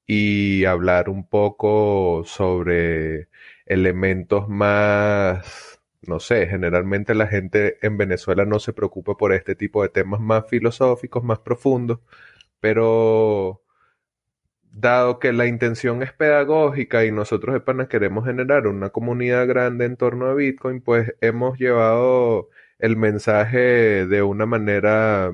y 0.08 0.66
hablar 0.66 1.10
un 1.10 1.28
poco 1.28 2.24
sobre 2.26 3.30
elementos 3.66 4.48
más, 4.50 5.82
no 6.02 6.20
sé, 6.20 6.48
generalmente 6.48 7.16
la 7.16 7.28
gente 7.28 7.78
en 7.86 7.98
Venezuela 7.98 8.46
no 8.46 8.60
se 8.60 8.74
preocupa 8.74 9.18
por 9.18 9.34
este 9.34 9.56
tipo 9.56 9.84
de 9.84 9.90
temas 9.90 10.22
más 10.22 10.48
filosóficos, 10.50 11.24
más 11.24 11.40
profundos, 11.40 12.00
pero 12.60 13.65
dado 14.76 15.20
que 15.20 15.32
la 15.34 15.48
intención 15.48 16.04
es 16.04 16.12
pedagógica 16.14 17.06
y 17.06 17.12
nosotros 17.12 17.54
de 17.54 17.62
pana 17.62 17.88
queremos 17.88 18.26
generar 18.26 18.68
una 18.68 18.90
comunidad 18.90 19.48
grande 19.48 19.86
en 19.86 19.96
torno 19.98 20.28
a 20.28 20.34
Bitcoin, 20.36 20.82
pues 20.82 21.16
hemos 21.22 21.58
llevado 21.58 22.50
el 22.80 22.98
mensaje 22.98 24.06
de 24.06 24.22
una 24.24 24.46
manera 24.46 25.32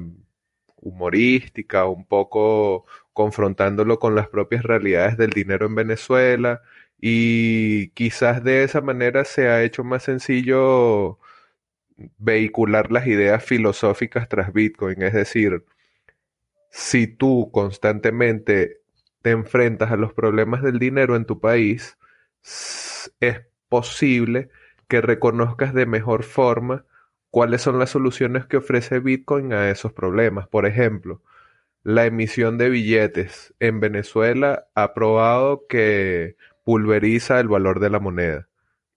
humorística, 0.78 1.86
un 1.86 2.06
poco 2.06 2.86
confrontándolo 3.14 4.00
con 4.00 4.16
las 4.16 4.30
propias 4.30 4.64
realidades 4.64 5.18
del 5.18 5.32
dinero 5.32 5.66
en 5.68 5.76
Venezuela. 5.76 6.62
Y 7.00 7.90
quizás 7.92 8.44
de 8.44 8.64
esa 8.64 8.82
manera 8.82 9.26
se 9.26 9.50
ha 9.50 9.64
hecho 9.64 9.84
más 9.84 10.04
sencillo 10.04 11.20
vehicular 12.18 12.92
las 12.92 13.08
ideas 13.08 13.44
filosóficas 13.44 14.30
tras 14.30 14.54
Bitcoin, 14.54 15.02
es 15.04 15.14
decir, 15.14 15.66
si 16.72 17.08
tú 17.08 17.52
constantemente 17.52 18.81
te 19.22 19.32
enfrentas 19.32 19.92
a 19.92 19.98
los 19.98 20.14
problemas 20.14 20.62
del 20.62 20.80
dinero 20.80 21.16
en 21.16 21.26
tu 21.26 21.40
país, 21.40 21.98
es 23.20 23.42
posible 23.70 24.50
que 24.88 25.02
reconozcas 25.02 25.74
de 25.74 25.86
mejor 25.86 26.24
forma 26.24 26.86
cuáles 27.30 27.62
son 27.62 27.80
las 27.80 27.92
soluciones 27.92 28.46
que 28.46 28.58
ofrece 28.58 29.00
Bitcoin 29.00 29.54
a 29.54 29.70
esos 29.70 29.94
problemas. 29.94 30.48
Por 30.48 30.66
ejemplo, 30.66 31.22
la 31.84 32.06
emisión 32.06 32.58
de 32.58 32.70
billetes 32.70 33.54
en 33.60 33.80
Venezuela 33.80 34.68
ha 34.76 34.94
probado 34.94 35.66
que 35.68 36.36
pulveriza 36.64 37.40
el 37.40 37.48
valor 37.48 37.80
de 37.80 37.90
la 37.90 38.00
moneda. 38.00 38.48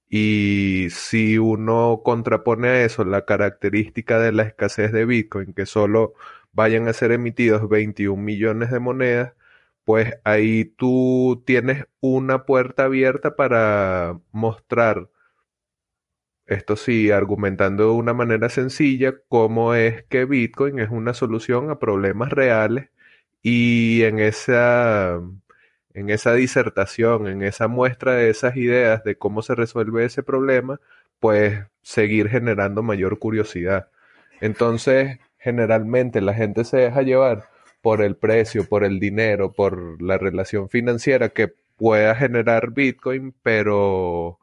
Y 0.09 0.89
si 0.91 1.39
uno 1.39 2.03
contrapone 2.05 2.69
a 2.69 2.85
eso 2.85 3.05
la 3.05 3.25
característica 3.25 4.19
de 4.19 4.33
la 4.33 4.45
escasez 4.45 4.93
de 4.93 5.07
Bitcoin, 5.07 5.55
que 5.55 5.67
solo 5.67 6.15
vayan 6.53 6.89
a 6.89 6.93
ser 6.93 7.13
emitidos 7.13 7.69
21 7.69 8.23
millones 8.23 8.71
de 8.71 8.81
monedas, 8.81 9.35
pues 9.85 10.15
ahí 10.25 10.65
tú 10.65 11.43
tienes 11.47 11.87
una 12.01 12.47
puerta 12.47 12.85
abierta 12.85 13.37
para 13.37 14.19
mostrar, 14.33 15.11
esto 16.47 16.77
sí, 16.77 17.11
argumentando 17.11 17.85
de 17.85 17.91
una 17.91 18.13
manera 18.15 18.49
sencilla, 18.49 19.15
cómo 19.29 19.75
es 19.75 20.05
que 20.05 20.25
Bitcoin 20.27 20.79
es 20.79 20.91
una 20.91 21.15
solución 21.15 21.71
a 21.71 21.79
problemas 21.79 22.31
reales 22.31 22.91
y 23.43 24.03
en 24.05 24.19
esa, 24.21 25.21
en 25.95 26.11
esa 26.11 26.35
disertación, 26.35 27.29
en 27.29 27.43
esa 27.43 27.69
muestra 27.69 28.15
de 28.15 28.31
esas 28.31 28.57
ideas 28.57 29.05
de 29.05 29.17
cómo 29.19 29.43
se 29.43 29.55
resuelve 29.55 30.05
ese 30.05 30.23
problema, 30.23 30.81
pues 31.21 31.65
seguir 31.83 32.29
generando 32.29 32.83
mayor 32.83 33.19
curiosidad. 33.19 33.91
Entonces, 34.41 35.19
generalmente 35.39 36.21
la 36.21 36.35
gente 36.35 36.65
se 36.65 36.79
deja 36.79 37.03
llevar 37.03 37.51
por 37.85 38.03
el 38.03 38.17
precio, 38.17 38.67
por 38.67 38.83
el 38.83 38.99
dinero, 38.99 39.53
por 39.53 40.03
la 40.03 40.17
relación 40.19 40.71
financiera 40.71 41.29
que 41.31 41.49
pueda 41.77 42.15
generar 42.17 42.73
Bitcoin, 42.73 43.35
pero 43.43 44.41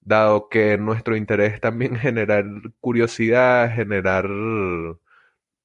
dado 0.00 0.48
que 0.48 0.78
nuestro 0.78 1.16
interés 1.16 1.60
también 1.60 1.96
generar 1.96 2.46
curiosidad, 2.80 3.74
generar 3.74 4.26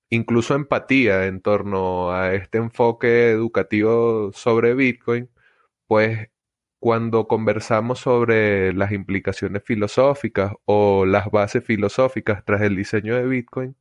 incluso 0.10 0.56
empatía 0.56 1.26
en 1.28 1.42
torno 1.42 2.12
a 2.12 2.34
este 2.34 2.58
enfoque 2.58 3.32
educativo 3.32 4.32
sobre 4.34 4.74
Bitcoin, 4.74 5.30
pues 5.88 6.30
cuando 6.80 7.28
conversamos 7.28 8.00
sobre 8.00 8.74
las 8.74 8.92
implicaciones 8.92 9.64
filosóficas 9.64 10.54
o 10.66 11.06
las 11.06 11.32
bases 11.32 11.64
filosóficas 11.64 12.44
tras 12.46 12.62
el 12.62 12.76
diseño 12.76 13.16
de 13.16 13.26
Bitcoin, 13.28 13.76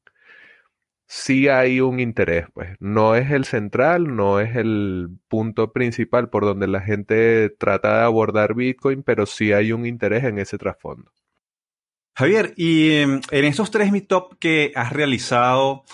sí 1.15 1.47
hay 1.47 1.81
un 1.81 2.01
interés, 2.01 2.47
pues. 2.53 2.77
No 2.81 3.15
es 3.15 3.31
el 3.31 3.45
central, 3.45 4.17
no 4.17 4.41
es 4.41 4.57
el 4.57 5.11
punto 5.29 5.73
principal 5.73 6.29
por 6.29 6.45
donde 6.45 6.67
la 6.67 6.81
gente 6.81 7.51
trata 7.51 7.99
de 7.99 8.05
abordar 8.05 8.55
Bitcoin, 8.55 9.05
pero 9.05 9.25
sí 9.25 9.53
hay 9.53 9.71
un 9.71 9.87
interés 9.87 10.25
en 10.25 10.41
ese 10.41 10.59
trasfondo. 10.59 11.13
Javier, 12.17 12.53
y 12.57 12.97
em, 12.97 13.21
en 13.31 13.45
esos 13.45 13.71
tres 13.71 13.93
meetups 13.93 14.37
que 14.41 14.73
has 14.75 14.93
realizado, 14.93 15.85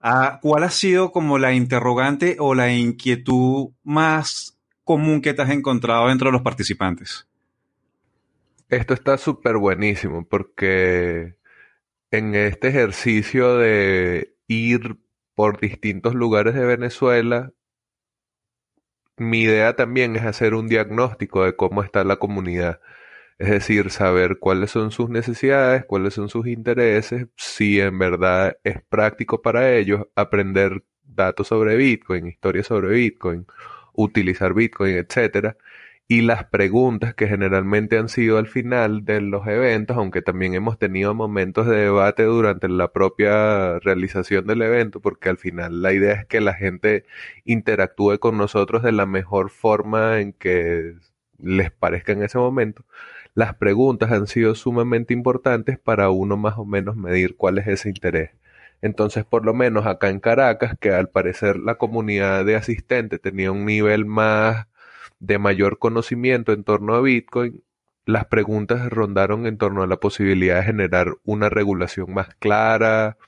ah, 0.00 0.38
¿cuál 0.40 0.64
ha 0.64 0.70
sido 0.70 1.12
como 1.12 1.38
la 1.38 1.52
interrogante 1.52 2.36
o 2.38 2.54
la 2.54 2.72
inquietud 2.72 3.72
más 3.84 4.58
común 4.82 5.20
que 5.20 5.34
te 5.34 5.42
has 5.42 5.50
encontrado 5.50 6.08
dentro 6.08 6.28
de 6.28 6.32
los 6.32 6.42
participantes? 6.42 7.28
Esto 8.70 8.94
está 8.94 9.18
súper 9.18 9.58
buenísimo 9.58 10.26
porque 10.26 11.34
en 12.10 12.34
este 12.34 12.68
ejercicio 12.68 13.56
de 13.58 14.29
ir 14.50 14.96
por 15.34 15.60
distintos 15.60 16.14
lugares 16.14 16.54
de 16.54 16.66
Venezuela. 16.66 17.52
Mi 19.16 19.42
idea 19.42 19.76
también 19.76 20.16
es 20.16 20.24
hacer 20.24 20.54
un 20.54 20.66
diagnóstico 20.68 21.44
de 21.44 21.54
cómo 21.54 21.82
está 21.84 22.02
la 22.04 22.16
comunidad. 22.16 22.80
Es 23.38 23.50
decir, 23.50 23.90
saber 23.90 24.38
cuáles 24.40 24.72
son 24.72 24.90
sus 24.90 25.08
necesidades, 25.08 25.84
cuáles 25.86 26.14
son 26.14 26.28
sus 26.28 26.46
intereses, 26.46 27.28
si 27.36 27.80
en 27.80 27.98
verdad 27.98 28.58
es 28.64 28.82
práctico 28.82 29.40
para 29.40 29.72
ellos 29.76 30.06
aprender 30.16 30.84
datos 31.04 31.48
sobre 31.48 31.76
Bitcoin, 31.76 32.26
historias 32.26 32.66
sobre 32.66 32.88
Bitcoin, 32.90 33.46
utilizar 33.94 34.52
Bitcoin, 34.54 34.96
etcétera 34.96 35.56
y 36.10 36.22
las 36.22 36.42
preguntas 36.44 37.14
que 37.14 37.28
generalmente 37.28 37.96
han 37.96 38.08
sido 38.08 38.38
al 38.38 38.48
final 38.48 39.04
de 39.04 39.20
los 39.20 39.46
eventos, 39.46 39.96
aunque 39.96 40.22
también 40.22 40.54
hemos 40.54 40.76
tenido 40.76 41.14
momentos 41.14 41.68
de 41.68 41.76
debate 41.76 42.24
durante 42.24 42.68
la 42.68 42.92
propia 42.92 43.78
realización 43.78 44.44
del 44.48 44.62
evento, 44.62 44.98
porque 44.98 45.28
al 45.28 45.36
final 45.38 45.82
la 45.82 45.92
idea 45.92 46.14
es 46.14 46.26
que 46.26 46.40
la 46.40 46.54
gente 46.54 47.04
interactúe 47.44 48.18
con 48.18 48.36
nosotros 48.36 48.82
de 48.82 48.90
la 48.90 49.06
mejor 49.06 49.50
forma 49.50 50.18
en 50.18 50.32
que 50.32 50.96
les 51.38 51.70
parezca 51.70 52.10
en 52.10 52.24
ese 52.24 52.38
momento. 52.38 52.84
Las 53.34 53.54
preguntas 53.54 54.10
han 54.10 54.26
sido 54.26 54.56
sumamente 54.56 55.14
importantes 55.14 55.78
para 55.78 56.10
uno 56.10 56.36
más 56.36 56.58
o 56.58 56.64
menos 56.64 56.96
medir 56.96 57.36
cuál 57.36 57.58
es 57.58 57.68
ese 57.68 57.88
interés. 57.88 58.30
Entonces, 58.82 59.24
por 59.24 59.44
lo 59.44 59.54
menos 59.54 59.86
acá 59.86 60.08
en 60.08 60.18
Caracas, 60.18 60.74
que 60.80 60.90
al 60.90 61.08
parecer 61.08 61.56
la 61.56 61.76
comunidad 61.76 62.44
de 62.44 62.56
asistentes 62.56 63.20
tenía 63.20 63.52
un 63.52 63.64
nivel 63.64 64.06
más 64.06 64.66
de 65.20 65.38
mayor 65.38 65.78
conocimiento 65.78 66.52
en 66.52 66.64
torno 66.64 66.94
a 66.94 67.00
Bitcoin, 67.00 67.62
las 68.06 68.26
preguntas 68.26 68.90
rondaron 68.90 69.46
en 69.46 69.58
torno 69.58 69.82
a 69.82 69.86
la 69.86 69.98
posibilidad 70.00 70.56
de 70.56 70.64
generar 70.64 71.16
una 71.24 71.48
regulación 71.48 72.12
más 72.12 72.34
clara, 72.36 73.18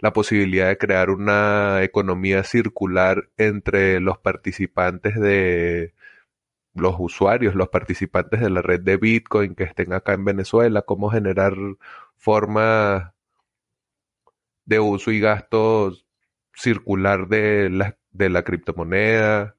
la 0.00 0.12
posibilidad 0.12 0.68
de 0.68 0.78
crear 0.78 1.10
una 1.10 1.82
economía 1.82 2.44
circular 2.44 3.30
entre 3.36 4.00
los 4.00 4.18
participantes 4.18 5.20
de 5.20 5.94
los 6.74 6.96
usuarios, 6.98 7.54
los 7.54 7.68
participantes 7.68 8.40
de 8.40 8.50
la 8.50 8.62
red 8.62 8.80
de 8.80 8.96
Bitcoin 8.96 9.54
que 9.54 9.64
estén 9.64 9.92
acá 9.92 10.14
en 10.14 10.24
Venezuela, 10.24 10.82
cómo 10.82 11.10
generar 11.10 11.54
formas 12.16 13.12
de 14.64 14.80
uso 14.80 15.10
y 15.10 15.20
gasto 15.20 15.92
circular 16.54 17.28
de 17.28 17.70
la, 17.70 17.96
de 18.10 18.28
la 18.30 18.42
criptomoneda, 18.44 19.57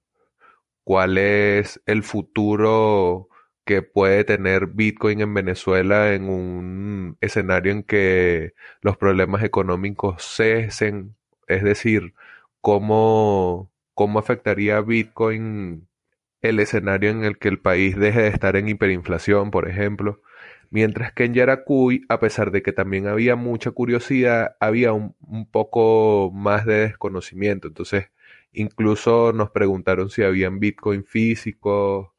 cuál 0.83 1.17
es 1.17 1.81
el 1.85 2.03
futuro 2.03 3.29
que 3.65 3.81
puede 3.83 4.23
tener 4.23 4.67
Bitcoin 4.67 5.21
en 5.21 5.33
Venezuela 5.33 6.13
en 6.13 6.29
un 6.29 7.17
escenario 7.21 7.71
en 7.71 7.83
que 7.83 8.53
los 8.81 8.97
problemas 8.97 9.43
económicos 9.43 10.23
cesen, 10.23 11.15
es 11.47 11.63
decir, 11.63 12.13
cómo, 12.61 13.71
cómo 13.93 14.19
afectaría 14.19 14.81
Bitcoin 14.81 15.87
el 16.41 16.59
escenario 16.59 17.11
en 17.11 17.23
el 17.25 17.37
que 17.37 17.49
el 17.49 17.59
país 17.59 17.97
deje 17.97 18.21
de 18.21 18.27
estar 18.29 18.55
en 18.55 18.69
hiperinflación, 18.69 19.51
por 19.51 19.67
ejemplo. 19.69 20.21
Mientras 20.71 21.13
que 21.13 21.25
en 21.25 21.33
Yaracuy, 21.33 22.05
a 22.09 22.19
pesar 22.19 22.51
de 22.51 22.61
que 22.63 22.71
también 22.73 23.07
había 23.07 23.35
mucha 23.35 23.71
curiosidad, 23.71 24.55
había 24.59 24.93
un, 24.93 25.15
un 25.21 25.49
poco 25.49 26.31
más 26.33 26.65
de 26.65 26.75
desconocimiento. 26.87 27.67
Entonces, 27.67 28.09
Incluso 28.53 29.31
nos 29.33 29.51
preguntaron 29.51 30.09
si 30.09 30.23
habían 30.23 30.59
Bitcoin 30.59 31.03
físicos, 31.03 32.09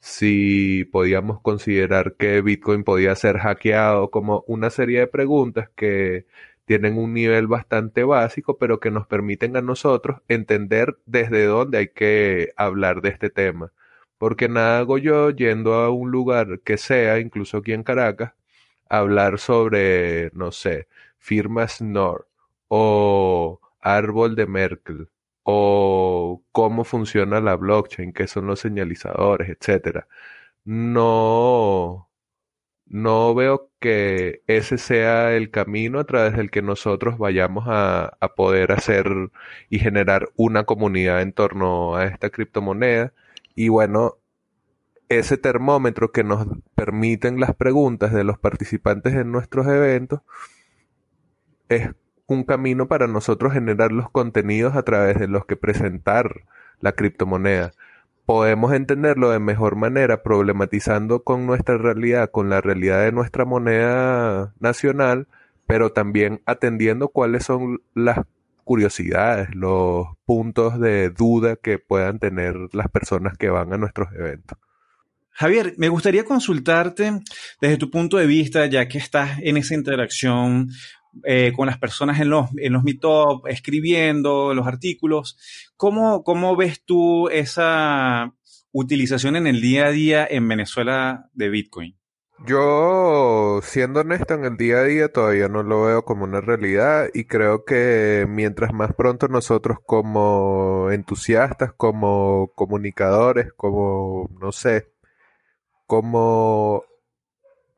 si 0.00 0.84
podíamos 0.92 1.40
considerar 1.40 2.14
que 2.16 2.40
Bitcoin 2.42 2.84
podía 2.84 3.14
ser 3.14 3.38
hackeado, 3.38 4.10
como 4.10 4.44
una 4.46 4.70
serie 4.70 5.00
de 5.00 5.06
preguntas 5.06 5.70
que 5.76 6.26
tienen 6.66 6.98
un 6.98 7.14
nivel 7.14 7.46
bastante 7.46 8.04
básico, 8.04 8.58
pero 8.58 8.80
que 8.80 8.90
nos 8.90 9.06
permiten 9.06 9.56
a 9.56 9.62
nosotros 9.62 10.20
entender 10.28 10.98
desde 11.06 11.44
dónde 11.46 11.78
hay 11.78 11.88
que 11.88 12.52
hablar 12.56 13.00
de 13.02 13.10
este 13.10 13.30
tema. 13.30 13.72
Porque 14.18 14.48
nada 14.48 14.78
hago 14.80 14.98
yo 14.98 15.30
yendo 15.30 15.74
a 15.74 15.90
un 15.90 16.10
lugar 16.10 16.60
que 16.64 16.76
sea, 16.78 17.18
incluso 17.20 17.58
aquí 17.58 17.72
en 17.72 17.84
Caracas, 17.84 18.34
hablar 18.88 19.38
sobre, 19.38 20.30
no 20.34 20.52
sé, 20.52 20.88
firmas 21.18 21.80
NOR 21.82 22.28
o 22.68 23.60
árbol 23.80 24.36
de 24.36 24.46
Merkel 24.46 25.08
o 25.50 26.42
cómo 26.52 26.84
funciona 26.84 27.40
la 27.40 27.56
blockchain, 27.56 28.12
qué 28.12 28.26
son 28.26 28.46
los 28.46 28.60
señalizadores, 28.60 29.48
etcétera. 29.48 30.06
No, 30.64 32.10
no 32.86 33.34
veo 33.34 33.70
que 33.80 34.42
ese 34.46 34.78
sea 34.78 35.32
el 35.34 35.50
camino 35.50 36.00
a 36.00 36.04
través 36.04 36.36
del 36.36 36.50
que 36.50 36.60
nosotros 36.62 37.18
vayamos 37.18 37.64
a, 37.68 38.18
a 38.20 38.34
poder 38.34 38.72
hacer 38.72 39.06
y 39.70 39.78
generar 39.78 40.30
una 40.36 40.64
comunidad 40.64 41.22
en 41.22 41.32
torno 41.32 41.96
a 41.96 42.04
esta 42.06 42.30
criptomoneda. 42.30 43.14
Y 43.54 43.68
bueno, 43.70 44.18
ese 45.08 45.38
termómetro 45.38 46.12
que 46.12 46.24
nos 46.24 46.46
permiten 46.74 47.40
las 47.40 47.54
preguntas 47.56 48.12
de 48.12 48.24
los 48.24 48.38
participantes 48.38 49.14
en 49.14 49.32
nuestros 49.32 49.66
eventos 49.66 50.20
es 51.70 51.90
un 52.28 52.44
camino 52.44 52.86
para 52.88 53.06
nosotros 53.06 53.54
generar 53.54 53.90
los 53.90 54.10
contenidos 54.10 54.76
a 54.76 54.82
través 54.82 55.18
de 55.18 55.26
los 55.28 55.46
que 55.46 55.56
presentar 55.56 56.42
la 56.80 56.92
criptomoneda. 56.92 57.72
Podemos 58.26 58.74
entenderlo 58.74 59.30
de 59.30 59.38
mejor 59.38 59.76
manera 59.76 60.22
problematizando 60.22 61.24
con 61.24 61.46
nuestra 61.46 61.78
realidad, 61.78 62.30
con 62.30 62.50
la 62.50 62.60
realidad 62.60 63.02
de 63.02 63.12
nuestra 63.12 63.46
moneda 63.46 64.52
nacional, 64.60 65.26
pero 65.66 65.92
también 65.92 66.42
atendiendo 66.44 67.08
cuáles 67.08 67.44
son 67.44 67.80
las 67.94 68.20
curiosidades, 68.64 69.54
los 69.54 70.08
puntos 70.26 70.78
de 70.78 71.08
duda 71.08 71.56
que 71.56 71.78
puedan 71.78 72.18
tener 72.18 72.54
las 72.72 72.90
personas 72.90 73.38
que 73.38 73.48
van 73.48 73.72
a 73.72 73.78
nuestros 73.78 74.12
eventos. 74.12 74.58
Javier, 75.30 75.74
me 75.78 75.88
gustaría 75.88 76.24
consultarte 76.24 77.20
desde 77.60 77.76
tu 77.76 77.90
punto 77.90 78.16
de 78.16 78.26
vista, 78.26 78.66
ya 78.66 78.88
que 78.88 78.98
estás 78.98 79.38
en 79.40 79.56
esa 79.56 79.74
interacción 79.74 80.68
eh, 81.24 81.52
con 81.54 81.66
las 81.66 81.78
personas 81.78 82.20
en 82.20 82.30
los, 82.30 82.48
en 82.56 82.72
los 82.72 82.84
meetup, 82.84 83.46
escribiendo 83.46 84.54
los 84.54 84.66
artículos. 84.66 85.36
¿Cómo, 85.76 86.22
¿Cómo 86.22 86.56
ves 86.56 86.82
tú 86.84 87.28
esa 87.28 88.34
utilización 88.72 89.36
en 89.36 89.46
el 89.46 89.60
día 89.60 89.86
a 89.86 89.90
día 89.90 90.26
en 90.28 90.48
Venezuela 90.48 91.30
de 91.32 91.48
Bitcoin? 91.48 91.98
Yo, 92.46 93.60
siendo 93.64 94.00
honesto, 94.00 94.34
en 94.34 94.44
el 94.44 94.56
día 94.56 94.78
a 94.78 94.84
día 94.84 95.12
todavía 95.12 95.48
no 95.48 95.64
lo 95.64 95.82
veo 95.82 96.04
como 96.04 96.22
una 96.22 96.40
realidad 96.40 97.08
y 97.12 97.24
creo 97.24 97.64
que 97.64 98.26
mientras 98.28 98.72
más 98.72 98.94
pronto 98.94 99.26
nosotros 99.26 99.78
como 99.84 100.90
entusiastas, 100.92 101.72
como 101.72 102.52
comunicadores, 102.54 103.52
como, 103.54 104.30
no 104.40 104.52
sé, 104.52 104.92
como 105.86 106.84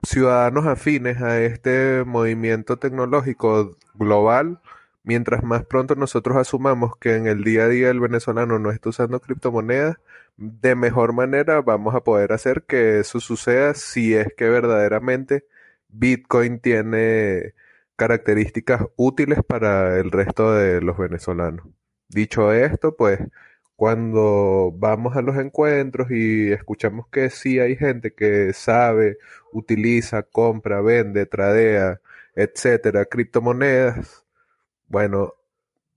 ciudadanos 0.03 0.67
afines 0.67 1.21
a 1.23 1.41
este 1.41 2.05
movimiento 2.05 2.79
tecnológico 2.79 3.77
global, 3.95 4.61
mientras 5.03 5.43
más 5.43 5.65
pronto 5.65 5.95
nosotros 5.95 6.37
asumamos 6.37 6.97
que 6.97 7.17
en 7.17 7.27
el 7.27 7.45
día 7.45 7.65
a 7.65 7.69
día 7.69 7.91
el 7.91 8.01
venezolano 8.01 8.59
no 8.59 8.71
está 8.71 8.91
usando 8.91 9.21
criptomonedas, 9.21 9.97
de 10.37 10.75
mejor 10.75 11.13
manera 11.13 11.61
vamos 11.63 11.95
a 11.95 12.01
poder 12.05 12.33
hacer 12.33 12.65
que 12.65 13.01
eso 13.01 13.21
suceda 13.21 13.75
si 13.75 14.15
es 14.15 14.29
que 14.37 14.49
verdaderamente 14.49 15.45
Bitcoin 15.89 16.61
tiene 16.61 17.55
características 17.97 18.87
útiles 18.97 19.41
para 19.47 19.99
el 19.99 20.11
resto 20.11 20.55
de 20.55 20.81
los 20.81 20.97
venezolanos. 20.99 21.67
Dicho 22.09 22.53
esto, 22.53 22.97
pues 22.97 23.21
cuando 23.81 24.75
vamos 24.77 25.17
a 25.17 25.23
los 25.23 25.39
encuentros 25.39 26.11
y 26.11 26.53
escuchamos 26.53 27.07
que 27.09 27.31
sí 27.31 27.61
hay 27.61 27.77
gente 27.77 28.13
que 28.13 28.53
sabe, 28.53 29.17
utiliza, 29.55 30.23
compra, 30.23 30.83
vende, 30.83 31.25
tradea, 31.25 31.99
etcétera, 32.35 33.07
criptomonedas, 33.07 34.27
bueno, 34.89 35.33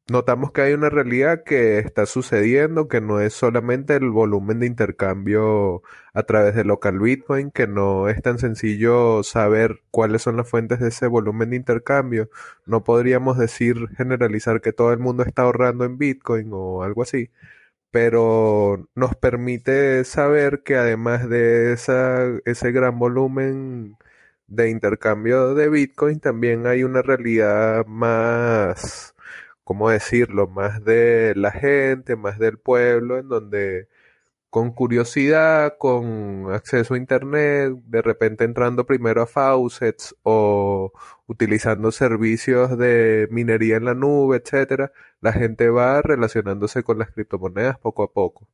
notamos 0.09 0.53
que 0.53 0.61
hay 0.61 0.73
una 0.73 0.89
realidad 0.89 1.43
que 1.45 1.79
está 1.79 2.05
sucediendo, 2.05 2.87
que 2.87 3.01
no 3.01 3.19
es 3.19 3.33
solamente 3.33 3.95
el 3.95 4.09
volumen 4.11 4.61
de 4.61 4.67
intercambio 4.67 5.83
a 6.13 6.23
través 6.23 6.55
de 6.55 6.63
local 6.63 6.99
Bitcoin, 6.99 7.51
que 7.51 7.67
no 7.67 8.07
es 8.07 8.21
tan 8.21 8.39
sencillo 8.39 9.23
saber 9.23 9.81
cuáles 9.91 10.21
son 10.21 10.37
las 10.37 10.49
fuentes 10.49 10.79
de 10.79 10.87
ese 10.89 11.07
volumen 11.07 11.49
de 11.49 11.57
intercambio. 11.57 12.29
No 12.65 12.85
podríamos 12.85 13.37
decir, 13.37 13.89
generalizar 13.97 14.61
que 14.61 14.71
todo 14.71 14.93
el 14.93 14.99
mundo 14.99 15.23
está 15.23 15.41
ahorrando 15.41 15.83
en 15.83 15.97
Bitcoin 15.97 16.49
o 16.53 16.83
algo 16.83 17.03
así 17.03 17.29
pero 17.93 18.89
nos 18.95 19.15
permite 19.15 20.03
saber 20.05 20.63
que 20.63 20.77
además 20.77 21.29
de 21.29 21.73
esa, 21.73 22.25
ese 22.45 22.71
gran 22.71 22.97
volumen 22.97 23.97
de 24.47 24.69
intercambio 24.71 25.53
de 25.55 25.69
Bitcoin, 25.69 26.19
también 26.19 26.65
hay 26.67 26.83
una 26.83 27.03
realidad 27.03 27.85
más, 27.85 29.15
¿cómo 29.63 29.91
decirlo?, 29.91 30.47
más 30.47 30.83
de 30.83 31.33
la 31.35 31.51
gente, 31.51 32.15
más 32.15 32.39
del 32.39 32.57
pueblo, 32.59 33.19
en 33.19 33.29
donde 33.29 33.89
con 34.49 34.71
curiosidad, 34.73 35.77
con 35.79 36.53
acceso 36.53 36.95
a 36.95 36.97
internet, 36.97 37.73
de 37.87 38.01
repente 38.01 38.43
entrando 38.45 38.85
primero 38.85 39.21
a 39.23 39.27
faucets 39.27 40.15
o 40.23 40.93
utilizando 41.27 41.91
servicios 41.91 42.77
de 42.77 43.27
minería 43.31 43.77
en 43.77 43.85
la 43.85 43.93
nube, 43.95 44.37
etcétera, 44.37 44.91
la 45.21 45.33
gente 45.33 45.69
va 45.69 46.01
relacionándose 46.01 46.83
con 46.83 46.99
las 46.99 47.11
criptomonedas 47.11 47.77
poco 47.79 48.03
a 48.03 48.11
poco. 48.13 48.47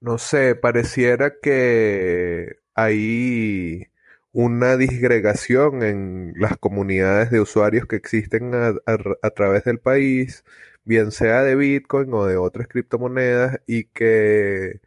No 0.00 0.18
sé, 0.18 0.54
pareciera 0.54 1.34
que 1.40 2.58
hay 2.74 3.88
una 4.32 4.76
disgregación 4.76 5.82
en 5.82 6.34
las 6.36 6.56
comunidades 6.56 7.30
de 7.30 7.40
usuarios 7.40 7.86
que 7.86 7.96
existen 7.96 8.52
a 8.54 9.30
través 9.30 9.64
del 9.64 9.78
país 9.80 10.44
bien 10.84 11.12
sea 11.12 11.42
de 11.42 11.56
Bitcoin 11.56 12.12
o 12.14 12.26
de 12.26 12.36
otras 12.36 12.68
criptomonedas 12.68 13.60
y 13.66 13.84
que 13.84 14.80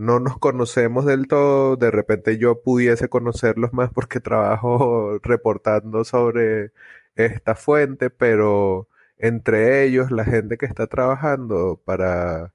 no 0.00 0.18
nos 0.18 0.38
conocemos 0.38 1.04
del 1.04 1.28
todo, 1.28 1.76
de 1.76 1.90
repente 1.90 2.38
yo 2.38 2.62
pudiese 2.62 3.08
conocerlos 3.08 3.72
más 3.74 3.90
porque 3.92 4.20
trabajo 4.20 5.18
reportando 5.22 6.04
sobre 6.04 6.72
esta 7.16 7.54
fuente, 7.54 8.10
pero 8.10 8.88
entre 9.18 9.84
ellos 9.84 10.10
la 10.10 10.24
gente 10.24 10.56
que 10.58 10.66
está 10.66 10.86
trabajando 10.86 11.80
para 11.84 12.54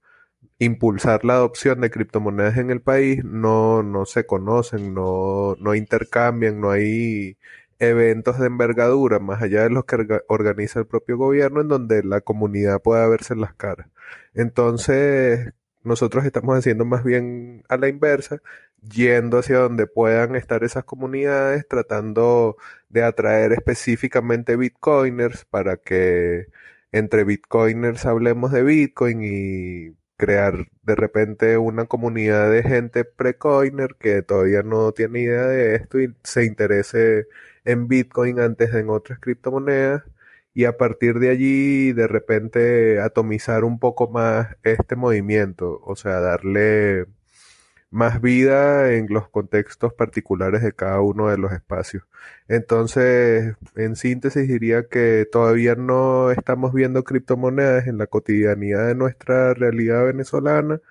impulsar 0.60 1.26
la 1.26 1.36
adopción 1.36 1.82
de 1.82 1.92
criptomonedas 1.92 2.58
en 2.58 2.72
el 2.72 2.82
país 2.82 3.24
no, 3.24 3.84
no 3.84 4.06
se 4.06 4.26
conocen, 4.26 4.94
no, 4.96 5.56
no 5.60 5.76
intercambian, 5.76 6.60
no 6.62 6.72
hay 6.72 7.38
eventos 7.80 8.40
de 8.40 8.48
envergadura, 8.48 9.20
más 9.20 9.42
allá 9.44 9.64
de 9.64 9.70
los 9.70 9.86
que 9.86 9.98
organiza 10.30 10.80
el 10.80 10.88
propio 10.88 11.18
gobierno, 11.18 11.62
en 11.62 11.68
donde 11.68 12.04
la 12.04 12.22
comunidad 12.22 12.82
pueda 12.82 13.08
verse 13.08 13.36
las 13.36 13.54
caras. 13.54 13.88
Entonces, 14.34 15.54
nosotros 15.86 16.26
estamos 16.26 16.58
haciendo 16.58 16.86
más 16.86 17.04
bien 17.04 17.64
a 17.70 17.78
la 17.78 17.88
inversa, 17.88 18.42
yendo 18.82 19.40
hacia 19.40 19.58
donde 19.60 19.88
puedan 19.88 20.36
estar 20.36 20.64
esas 20.64 20.84
comunidades, 20.86 21.68
tratando 21.68 22.58
de 22.90 23.04
atraer 23.04 23.54
específicamente 23.54 24.56
bitcoiners 24.58 25.46
para 25.46 25.78
que 25.78 26.48
entre 26.92 27.24
bitcoiners 27.26 28.06
hablemos 28.06 28.52
de 28.52 28.64
Bitcoin 28.64 29.22
y 29.24 29.96
crear 30.18 30.68
de 30.84 30.96
repente 30.96 31.58
una 31.58 31.86
comunidad 31.86 32.50
de 32.52 32.64
gente 32.64 33.06
precoiner 33.06 33.96
que 34.00 34.22
todavía 34.22 34.64
no 34.64 34.92
tiene 34.94 35.22
idea 35.22 35.44
de 35.48 35.76
esto 35.76 36.00
y 36.00 36.16
se 36.24 36.46
interese 36.46 37.28
en 37.66 37.88
Bitcoin 37.88 38.40
antes 38.40 38.74
en 38.74 38.90
otras 38.90 39.20
criptomonedas 39.20 40.04
y 40.56 40.66
a 40.66 40.78
partir 40.78 41.20
de 41.20 41.30
allí 41.32 41.94
de 41.94 42.08
repente 42.08 43.02
atomizar 43.02 43.66
un 43.66 43.80
poco 43.80 44.10
más 44.10 44.58
este 44.64 44.96
movimiento, 44.96 45.82
o 45.86 45.96
sea, 45.98 46.22
darle 46.22 47.08
más 47.92 48.22
vida 48.22 48.94
en 48.94 49.08
los 49.10 49.30
contextos 49.30 49.94
particulares 49.94 50.64
de 50.64 50.74
cada 50.74 51.02
uno 51.02 51.30
de 51.30 51.38
los 51.38 51.54
espacios. 51.54 52.04
Entonces, 52.48 53.56
en 53.76 53.96
síntesis 53.96 54.48
diría 54.48 54.88
que 54.90 55.28
todavía 55.32 55.76
no 55.76 56.32
estamos 56.32 56.74
viendo 56.74 57.04
criptomonedas 57.04 57.88
en 57.88 57.98
la 57.98 58.08
cotidianidad 58.08 58.88
de 58.88 58.96
nuestra 58.96 59.54
realidad 59.54 60.06
venezolana, 60.06 60.82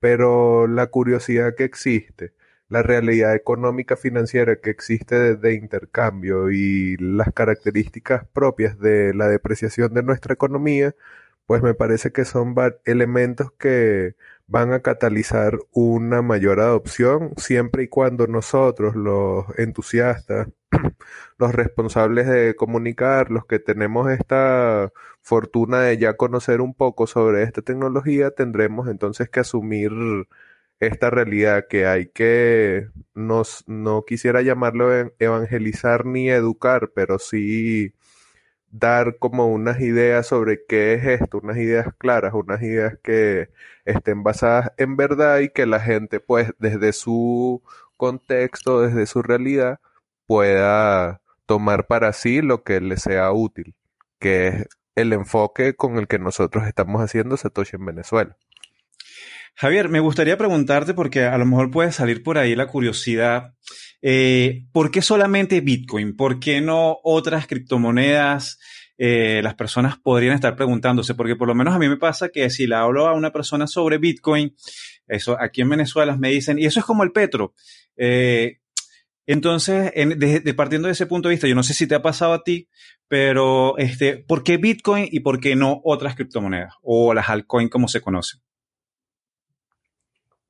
pero 0.00 0.66
la 0.68 0.88
curiosidad 0.88 1.54
que 1.56 1.64
existe 1.64 2.32
la 2.70 2.82
realidad 2.82 3.34
económica 3.34 3.96
financiera 3.96 4.56
que 4.56 4.70
existe 4.70 5.36
de, 5.36 5.54
intercambio 5.54 6.50
y 6.50 6.96
las 6.98 7.32
características 7.32 8.26
propias 8.32 8.78
de 8.78 9.12
la 9.14 9.28
depreciación 9.28 9.92
de 9.94 10.02
nuestra 10.04 10.34
economía, 10.34 10.94
pues 11.46 11.62
me 11.62 11.74
parece 11.74 12.12
que 12.12 12.24
son 12.24 12.54
elementos 12.84 13.52
que 13.58 14.14
van 14.46 14.72
a 14.72 14.80
catalizar 14.80 15.58
una 15.72 16.22
mayor 16.22 16.60
adopción 16.60 17.32
siempre 17.36 17.84
y 17.84 17.88
cuando 17.88 18.26
nosotros, 18.26 18.96
los 18.96 19.46
entusiastas, 19.58 20.48
los 21.38 21.54
responsables 21.54 22.28
de 22.28 22.54
comunicar, 22.56 23.30
los 23.30 23.46
que 23.46 23.58
tenemos 23.58 24.10
esta 24.10 24.92
fortuna 25.22 25.80
de 25.82 25.98
ya 25.98 26.16
conocer 26.16 26.60
un 26.60 26.74
poco 26.74 27.06
sobre 27.06 27.42
esta 27.42 27.62
tecnología, 27.62 28.30
tendremos 28.32 28.88
entonces 28.88 29.28
que 29.30 29.40
asumir 29.40 29.92
esta 30.80 31.10
realidad 31.10 31.66
que 31.68 31.86
hay 31.86 32.08
que, 32.08 32.88
nos, 33.14 33.64
no 33.68 34.04
quisiera 34.04 34.42
llamarlo 34.42 34.90
evangelizar 35.18 36.06
ni 36.06 36.30
educar, 36.30 36.90
pero 36.94 37.18
sí 37.18 37.94
dar 38.70 39.18
como 39.18 39.48
unas 39.48 39.80
ideas 39.80 40.26
sobre 40.28 40.64
qué 40.66 40.94
es 40.94 41.04
esto, 41.22 41.40
unas 41.42 41.56
ideas 41.58 41.88
claras, 41.98 42.34
unas 42.34 42.62
ideas 42.62 42.98
que 43.02 43.50
estén 43.84 44.22
basadas 44.22 44.72
en 44.78 44.96
verdad 44.96 45.40
y 45.40 45.50
que 45.50 45.66
la 45.66 45.80
gente 45.80 46.20
pues 46.20 46.52
desde 46.58 46.92
su 46.92 47.62
contexto, 47.96 48.80
desde 48.82 49.06
su 49.06 49.22
realidad, 49.22 49.80
pueda 50.26 51.20
tomar 51.46 51.86
para 51.86 52.12
sí 52.12 52.42
lo 52.42 52.62
que 52.64 52.80
le 52.80 52.96
sea 52.96 53.32
útil, 53.32 53.74
que 54.18 54.48
es 54.48 54.68
el 54.94 55.12
enfoque 55.12 55.74
con 55.76 55.98
el 55.98 56.08
que 56.08 56.18
nosotros 56.18 56.66
estamos 56.66 57.02
haciendo 57.02 57.36
Satoshi 57.36 57.76
en 57.76 57.86
Venezuela. 57.86 58.36
Javier, 59.54 59.88
me 59.88 60.00
gustaría 60.00 60.38
preguntarte, 60.38 60.94
porque 60.94 61.24
a 61.24 61.36
lo 61.38 61.46
mejor 61.46 61.70
puede 61.70 61.92
salir 61.92 62.22
por 62.22 62.38
ahí 62.38 62.54
la 62.54 62.66
curiosidad, 62.66 63.54
eh, 64.02 64.64
¿por 64.72 64.90
qué 64.90 65.02
solamente 65.02 65.60
Bitcoin? 65.60 66.16
¿Por 66.16 66.40
qué 66.40 66.60
no 66.60 66.98
otras 67.02 67.46
criptomonedas? 67.46 68.58
Eh, 68.96 69.40
las 69.42 69.54
personas 69.54 69.98
podrían 69.98 70.34
estar 70.34 70.56
preguntándose, 70.56 71.14
porque 71.14 71.36
por 71.36 71.48
lo 71.48 71.54
menos 71.54 71.74
a 71.74 71.78
mí 71.78 71.88
me 71.88 71.96
pasa 71.96 72.28
que 72.28 72.50
si 72.50 72.66
le 72.66 72.74
hablo 72.74 73.06
a 73.06 73.14
una 73.14 73.32
persona 73.32 73.66
sobre 73.66 73.98
Bitcoin, 73.98 74.54
eso 75.06 75.36
aquí 75.40 75.62
en 75.62 75.70
Venezuela 75.70 76.16
me 76.16 76.30
dicen, 76.30 76.58
y 76.58 76.66
eso 76.66 76.80
es 76.80 76.86
como 76.86 77.02
el 77.02 77.12
petro. 77.12 77.54
Eh, 77.96 78.58
entonces, 79.26 79.92
partiendo 80.56 80.88
de 80.88 80.92
ese 80.92 81.06
punto 81.06 81.28
de 81.28 81.34
vista, 81.34 81.46
yo 81.46 81.54
no 81.54 81.62
sé 81.62 81.72
si 81.72 81.86
te 81.86 81.94
ha 81.94 82.02
pasado 82.02 82.32
a 82.32 82.42
ti, 82.42 82.68
pero 83.06 83.78
este, 83.78 84.16
¿por 84.16 84.42
qué 84.42 84.56
Bitcoin 84.56 85.08
y 85.10 85.20
por 85.20 85.40
qué 85.40 85.56
no 85.56 85.80
otras 85.84 86.16
criptomonedas 86.16 86.74
o 86.82 87.14
las 87.14 87.28
altcoins 87.28 87.70
como 87.70 87.86
se 87.88 88.00
conocen? 88.00 88.40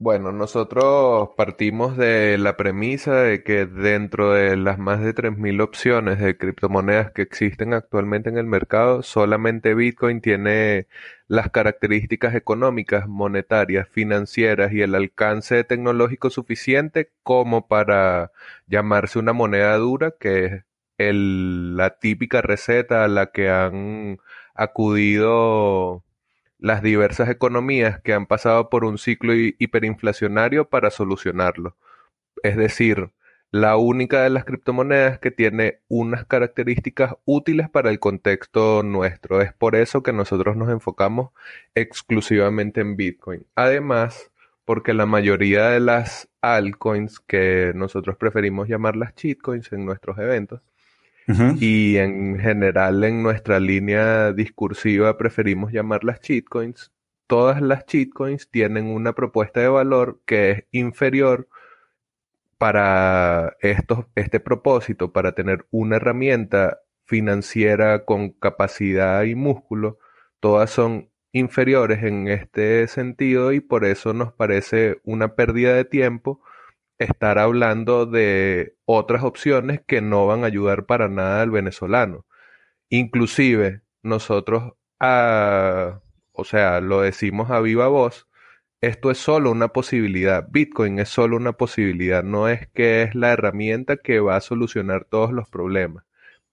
Bueno, 0.02 0.32
nosotros 0.32 1.28
partimos 1.36 1.94
de 1.98 2.38
la 2.38 2.56
premisa 2.56 3.16
de 3.16 3.42
que 3.44 3.66
dentro 3.66 4.32
de 4.32 4.56
las 4.56 4.78
más 4.78 5.00
de 5.00 5.14
3.000 5.14 5.60
opciones 5.60 6.18
de 6.18 6.38
criptomonedas 6.38 7.12
que 7.12 7.20
existen 7.20 7.74
actualmente 7.74 8.30
en 8.30 8.38
el 8.38 8.46
mercado, 8.46 9.02
solamente 9.02 9.74
Bitcoin 9.74 10.22
tiene 10.22 10.86
las 11.28 11.50
características 11.50 12.34
económicas, 12.34 13.08
monetarias, 13.08 13.88
financieras 13.90 14.72
y 14.72 14.80
el 14.80 14.94
alcance 14.94 15.64
tecnológico 15.64 16.30
suficiente 16.30 17.12
como 17.22 17.68
para 17.68 18.32
llamarse 18.68 19.18
una 19.18 19.34
moneda 19.34 19.76
dura, 19.76 20.14
que 20.18 20.64
es 20.96 21.14
la 21.14 21.98
típica 21.98 22.40
receta 22.40 23.04
a 23.04 23.08
la 23.08 23.32
que 23.32 23.50
han 23.50 24.18
acudido 24.54 26.02
las 26.60 26.82
diversas 26.82 27.28
economías 27.28 28.00
que 28.00 28.12
han 28.12 28.26
pasado 28.26 28.68
por 28.70 28.84
un 28.84 28.98
ciclo 28.98 29.34
hiperinflacionario 29.34 30.68
para 30.68 30.90
solucionarlo. 30.90 31.76
Es 32.42 32.56
decir, 32.56 33.10
la 33.50 33.76
única 33.76 34.22
de 34.22 34.30
las 34.30 34.44
criptomonedas 34.44 35.18
que 35.18 35.30
tiene 35.30 35.80
unas 35.88 36.24
características 36.24 37.14
útiles 37.24 37.68
para 37.68 37.90
el 37.90 37.98
contexto 37.98 38.82
nuestro. 38.82 39.40
Es 39.42 39.52
por 39.52 39.74
eso 39.74 40.02
que 40.02 40.12
nosotros 40.12 40.56
nos 40.56 40.70
enfocamos 40.70 41.30
exclusivamente 41.74 42.80
en 42.80 42.96
Bitcoin. 42.96 43.46
Además, 43.56 44.30
porque 44.64 44.94
la 44.94 45.06
mayoría 45.06 45.68
de 45.70 45.80
las 45.80 46.28
altcoins 46.42 47.20
que 47.20 47.72
nosotros 47.74 48.16
preferimos 48.16 48.68
llamar 48.68 48.96
las 48.96 49.14
cheatcoins 49.16 49.72
en 49.72 49.84
nuestros 49.84 50.18
eventos 50.18 50.60
y 51.58 51.96
en 51.96 52.38
general 52.38 53.04
en 53.04 53.22
nuestra 53.22 53.60
línea 53.60 54.32
discursiva 54.32 55.16
preferimos 55.16 55.72
llamarlas 55.72 56.20
cheatcoins. 56.20 56.92
Todas 57.26 57.62
las 57.62 57.86
cheatcoins 57.86 58.50
tienen 58.50 58.86
una 58.86 59.14
propuesta 59.14 59.60
de 59.60 59.68
valor 59.68 60.20
que 60.26 60.50
es 60.50 60.64
inferior 60.72 61.48
para 62.58 63.56
este 63.60 64.40
propósito, 64.40 65.12
para 65.12 65.32
tener 65.32 65.66
una 65.70 65.96
herramienta 65.96 66.80
financiera 67.04 68.04
con 68.04 68.30
capacidad 68.30 69.22
y 69.22 69.34
músculo. 69.34 69.98
Todas 70.40 70.70
son 70.70 71.08
inferiores 71.32 72.02
en 72.02 72.28
este 72.28 72.86
sentido 72.88 73.52
y 73.52 73.60
por 73.60 73.84
eso 73.84 74.12
nos 74.12 74.32
parece 74.32 75.00
una 75.04 75.34
pérdida 75.36 75.74
de 75.74 75.84
tiempo 75.84 76.42
estar 77.00 77.38
hablando 77.38 78.06
de 78.06 78.76
otras 78.84 79.24
opciones 79.24 79.80
que 79.86 80.02
no 80.02 80.26
van 80.26 80.44
a 80.44 80.48
ayudar 80.48 80.86
para 80.86 81.08
nada 81.08 81.42
al 81.42 81.50
venezolano. 81.50 82.26
Inclusive 82.90 83.82
nosotros, 84.02 84.74
ah, 85.00 86.00
o 86.32 86.44
sea, 86.44 86.80
lo 86.80 87.00
decimos 87.00 87.50
a 87.50 87.60
viva 87.60 87.88
voz, 87.88 88.28
esto 88.82 89.10
es 89.10 89.18
solo 89.18 89.50
una 89.50 89.68
posibilidad, 89.68 90.46
Bitcoin 90.50 90.98
es 90.98 91.08
solo 91.08 91.36
una 91.36 91.52
posibilidad, 91.52 92.22
no 92.22 92.48
es 92.48 92.68
que 92.68 93.02
es 93.02 93.14
la 93.14 93.32
herramienta 93.32 93.96
que 93.96 94.20
va 94.20 94.36
a 94.36 94.40
solucionar 94.40 95.04
todos 95.04 95.32
los 95.32 95.48
problemas, 95.48 96.04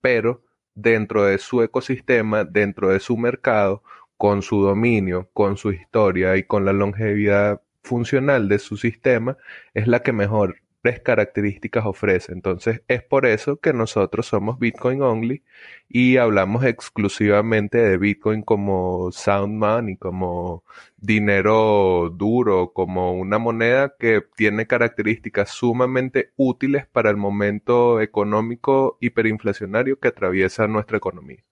pero 0.01 0.43
dentro 0.75 1.25
de 1.25 1.39
su 1.39 1.61
ecosistema, 1.61 2.43
dentro 2.45 2.89
de 2.89 2.99
su 2.99 3.17
mercado, 3.17 3.83
con 4.17 4.41
su 4.41 4.61
dominio, 4.61 5.29
con 5.33 5.57
su 5.57 5.71
historia 5.71 6.37
y 6.37 6.43
con 6.43 6.65
la 6.65 6.73
longevidad 6.73 7.61
funcional 7.87 8.49
de 8.49 8.59
su 8.59 8.77
sistema 8.77 9.37
es 9.73 9.87
la 9.87 10.01
que 10.03 10.13
mejores 10.13 10.61
características 11.03 11.85
ofrece. 11.85 12.31
Entonces 12.31 12.81
es 12.87 13.03
por 13.03 13.25
eso 13.25 13.57
que 13.57 13.73
nosotros 13.73 14.27
somos 14.27 14.59
Bitcoin 14.59 15.01
only 15.01 15.43
y 15.89 16.17
hablamos 16.17 16.63
exclusivamente 16.63 17.77
de 17.77 17.97
Bitcoin 17.97 18.41
como 18.41 19.11
sound 19.11 19.57
money, 19.57 19.97
como 19.97 20.63
dinero 20.97 22.09
duro, 22.15 22.71
como 22.73 23.13
una 23.13 23.37
moneda 23.37 23.93
que 23.99 24.21
tiene 24.35 24.67
características 24.67 25.49
sumamente 25.49 26.31
útiles 26.37 26.87
para 26.87 27.09
el 27.09 27.17
momento 27.17 28.01
económico 28.01 28.97
hiperinflacionario 29.01 29.99
que 29.99 30.09
atraviesa 30.09 30.67
nuestra 30.67 30.97
economía. 30.97 31.43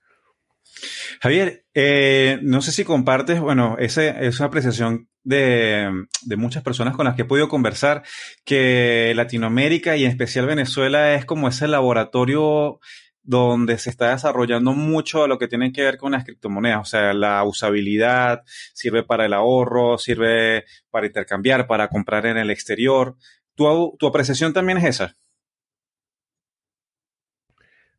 Javier, 1.22 1.66
eh, 1.74 2.40
no 2.42 2.62
sé 2.62 2.72
si 2.72 2.84
compartes, 2.84 3.40
bueno, 3.40 3.78
esa 3.80 4.46
apreciación 4.46 5.08
de, 5.26 6.08
muchas 6.38 6.64
personas 6.64 6.96
con 6.96 7.06
las 7.06 7.16
que 7.16 7.24
he 7.24 7.26
podido 7.26 7.50
conversar, 7.50 8.04
que 8.46 9.14
Latinoamérica 9.16 9.98
y 9.98 10.06
en 10.06 10.12
especial 10.12 10.46
Venezuela 10.46 11.16
es 11.16 11.26
como 11.26 11.50
ese 11.50 11.68
laboratorio 11.68 12.80
donde 13.24 13.80
se 13.80 13.90
está 13.90 14.12
desarrollando 14.12 14.74
mucho 14.74 15.28
lo 15.28 15.40
que 15.40 15.48
tiene 15.48 15.74
que 15.74 15.82
ver 15.82 15.98
con 15.98 16.12
las 16.12 16.24
criptomonedas, 16.24 16.82
o 16.82 16.86
sea, 16.86 17.14
la 17.14 17.44
usabilidad, 17.44 18.44
sirve 18.74 19.04
para 19.04 19.26
el 19.26 19.34
ahorro, 19.34 19.98
sirve 19.98 20.66
para 20.92 21.08
intercambiar, 21.08 21.68
para 21.68 21.88
comprar 21.88 22.28
en 22.28 22.38
el 22.38 22.52
exterior. 22.52 23.16
¿Tu, 23.56 23.96
tu 23.98 24.08
apreciación 24.08 24.54
también 24.54 24.78
es 24.78 24.86
esa? 24.86 25.18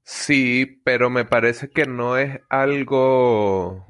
Sí, 0.04 0.80
pero 0.84 1.10
me 1.10 1.24
parece 1.24 1.68
que 1.68 1.86
no 1.86 2.16
es 2.16 2.38
algo, 2.48 3.84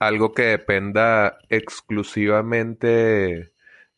algo 0.00 0.32
que 0.32 0.44
dependa 0.44 1.38
exclusivamente 1.50 3.52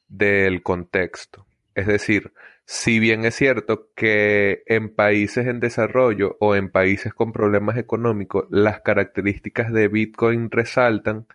del 0.09 0.63
contexto. 0.63 1.47
Es 1.75 1.87
decir, 1.87 2.33
si 2.67 2.99
bien 2.99 3.25
es 3.25 3.37
cierto 3.37 3.89
que 3.95 4.63
en 4.67 4.95
países 4.95 5.47
en 5.47 5.61
desarrollo 5.61 6.37
o 6.41 6.57
en 6.57 6.71
países 6.71 7.15
con 7.15 7.33
problemas 7.33 7.79
económicos 7.79 8.47
las 8.51 8.81
características 8.81 9.73
de 9.73 9.89
Bitcoin 9.89 10.51
resaltan, 10.51 11.27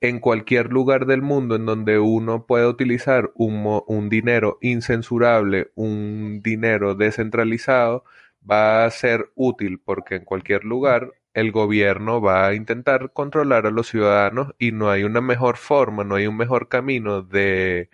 en 0.00 0.18
cualquier 0.18 0.72
lugar 0.72 1.06
del 1.06 1.22
mundo 1.22 1.56
en 1.56 1.66
donde 1.66 1.98
uno 1.98 2.46
pueda 2.46 2.68
utilizar 2.68 3.30
un, 3.34 3.82
un 3.86 4.08
dinero 4.08 4.58
incensurable, 4.62 5.70
un 5.74 6.40
dinero 6.42 6.94
descentralizado, 6.94 8.04
va 8.50 8.86
a 8.86 8.90
ser 8.90 9.30
útil 9.34 9.78
porque 9.84 10.16
en 10.16 10.24
cualquier 10.24 10.64
lugar 10.64 11.12
el 11.34 11.52
gobierno 11.52 12.20
va 12.20 12.46
a 12.46 12.54
intentar 12.54 13.12
controlar 13.12 13.66
a 13.66 13.70
los 13.70 13.88
ciudadanos 13.88 14.54
y 14.58 14.72
no 14.72 14.90
hay 14.90 15.04
una 15.04 15.20
mejor 15.20 15.56
forma, 15.56 16.04
no 16.04 16.16
hay 16.16 16.26
un 16.26 16.36
mejor 16.36 16.68
camino 16.68 17.22
de, 17.22 17.90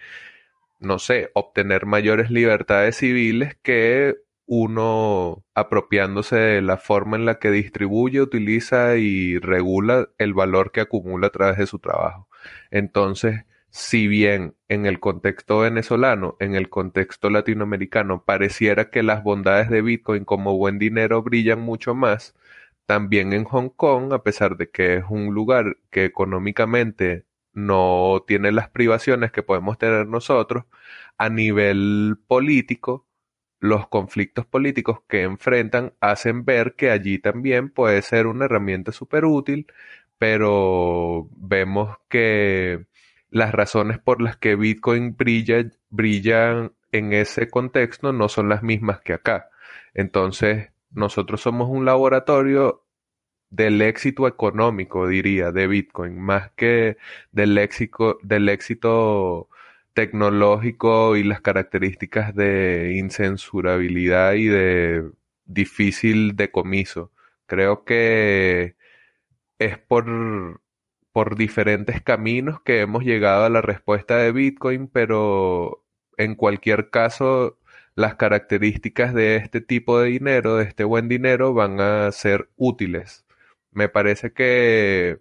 no 0.80 0.98
sé, 0.98 1.30
obtener 1.34 1.86
mayores 1.86 2.30
libertades 2.30 2.96
civiles 2.96 3.56
que 3.62 4.16
uno 4.46 5.44
apropiándose 5.54 6.36
de 6.36 6.62
la 6.62 6.76
forma 6.78 7.16
en 7.16 7.26
la 7.26 7.38
que 7.38 7.50
distribuye, 7.50 8.20
utiliza 8.20 8.96
y 8.96 9.38
regula 9.38 10.08
el 10.18 10.34
valor 10.34 10.70
que 10.72 10.80
acumula 10.80 11.28
a 11.28 11.30
través 11.30 11.58
de 11.58 11.66
su 11.66 11.78
trabajo. 11.80 12.28
Entonces, 12.70 13.44
si 13.70 14.08
bien 14.08 14.54
en 14.68 14.86
el 14.86 15.00
contexto 15.00 15.58
venezolano, 15.60 16.36
en 16.40 16.54
el 16.54 16.70
contexto 16.70 17.28
latinoamericano, 17.28 18.24
pareciera 18.24 18.90
que 18.90 19.02
las 19.02 19.22
bondades 19.22 19.68
de 19.68 19.82
Bitcoin 19.82 20.24
como 20.24 20.56
buen 20.56 20.78
dinero 20.78 21.22
brillan 21.22 21.60
mucho 21.60 21.94
más, 21.94 22.34
también 22.86 23.32
en 23.32 23.44
Hong 23.44 23.70
Kong, 23.70 24.12
a 24.12 24.22
pesar 24.22 24.56
de 24.56 24.70
que 24.70 24.96
es 24.96 25.04
un 25.08 25.34
lugar 25.34 25.78
que 25.90 26.04
económicamente 26.04 27.26
no 27.52 28.24
tiene 28.26 28.52
las 28.52 28.68
privaciones 28.70 29.32
que 29.32 29.42
podemos 29.42 29.78
tener 29.78 30.06
nosotros, 30.06 30.64
a 31.18 31.28
nivel 31.30 32.18
político, 32.28 33.06
los 33.60 33.88
conflictos 33.88 34.46
políticos 34.46 35.00
que 35.08 35.22
enfrentan 35.22 35.94
hacen 36.00 36.44
ver 36.44 36.74
que 36.76 36.90
allí 36.90 37.18
también 37.18 37.70
puede 37.70 38.02
ser 38.02 38.26
una 38.26 38.44
herramienta 38.46 38.92
súper 38.92 39.24
útil, 39.24 39.66
pero 40.18 41.28
vemos 41.36 41.96
que 42.08 42.86
las 43.30 43.52
razones 43.52 43.98
por 43.98 44.22
las 44.22 44.36
que 44.36 44.56
Bitcoin 44.56 45.16
brilla, 45.16 45.64
brillan 45.90 46.72
en 46.92 47.12
ese 47.12 47.48
contexto 47.50 48.12
no 48.12 48.28
son 48.28 48.48
las 48.48 48.62
mismas 48.62 49.00
que 49.00 49.14
acá. 49.14 49.50
Entonces, 49.94 50.70
nosotros 50.90 51.40
somos 51.40 51.68
un 51.68 51.84
laboratorio 51.84 52.84
del 53.50 53.80
éxito 53.82 54.26
económico, 54.28 55.06
diría, 55.08 55.52
de 55.52 55.66
Bitcoin, 55.66 56.18
más 56.20 56.50
que 56.52 56.96
del 57.32 57.58
éxito, 57.58 58.18
tecnológico 59.94 61.16
y 61.16 61.24
las 61.24 61.40
características 61.40 62.34
de 62.34 62.96
incensurabilidad 62.98 64.34
y 64.34 64.46
de 64.46 65.10
difícil 65.46 66.36
decomiso. 66.36 67.12
Creo 67.46 67.84
que 67.84 68.76
es 69.58 69.78
por 69.78 71.36
diferentes 71.36 72.02
caminos 72.02 72.60
que 72.62 72.80
hemos 72.80 73.04
llegado 73.04 73.44
a 73.44 73.50
la 73.50 73.62
respuesta 73.62 74.18
de 74.18 74.32
Bitcoin, 74.32 74.88
pero 74.88 75.84
en 76.18 76.34
cualquier 76.34 76.90
caso 76.90 77.58
las 77.96 78.16
características 78.16 79.14
de 79.14 79.36
este 79.36 79.60
tipo 79.60 79.98
de 80.00 80.08
dinero, 80.10 80.56
de 80.56 80.64
este 80.64 80.84
buen 80.84 81.08
dinero, 81.08 81.54
van 81.54 81.80
a 81.80 82.12
ser 82.12 82.50
útiles. 82.56 83.26
Me 83.72 83.88
parece 83.88 84.32
que 84.32 85.20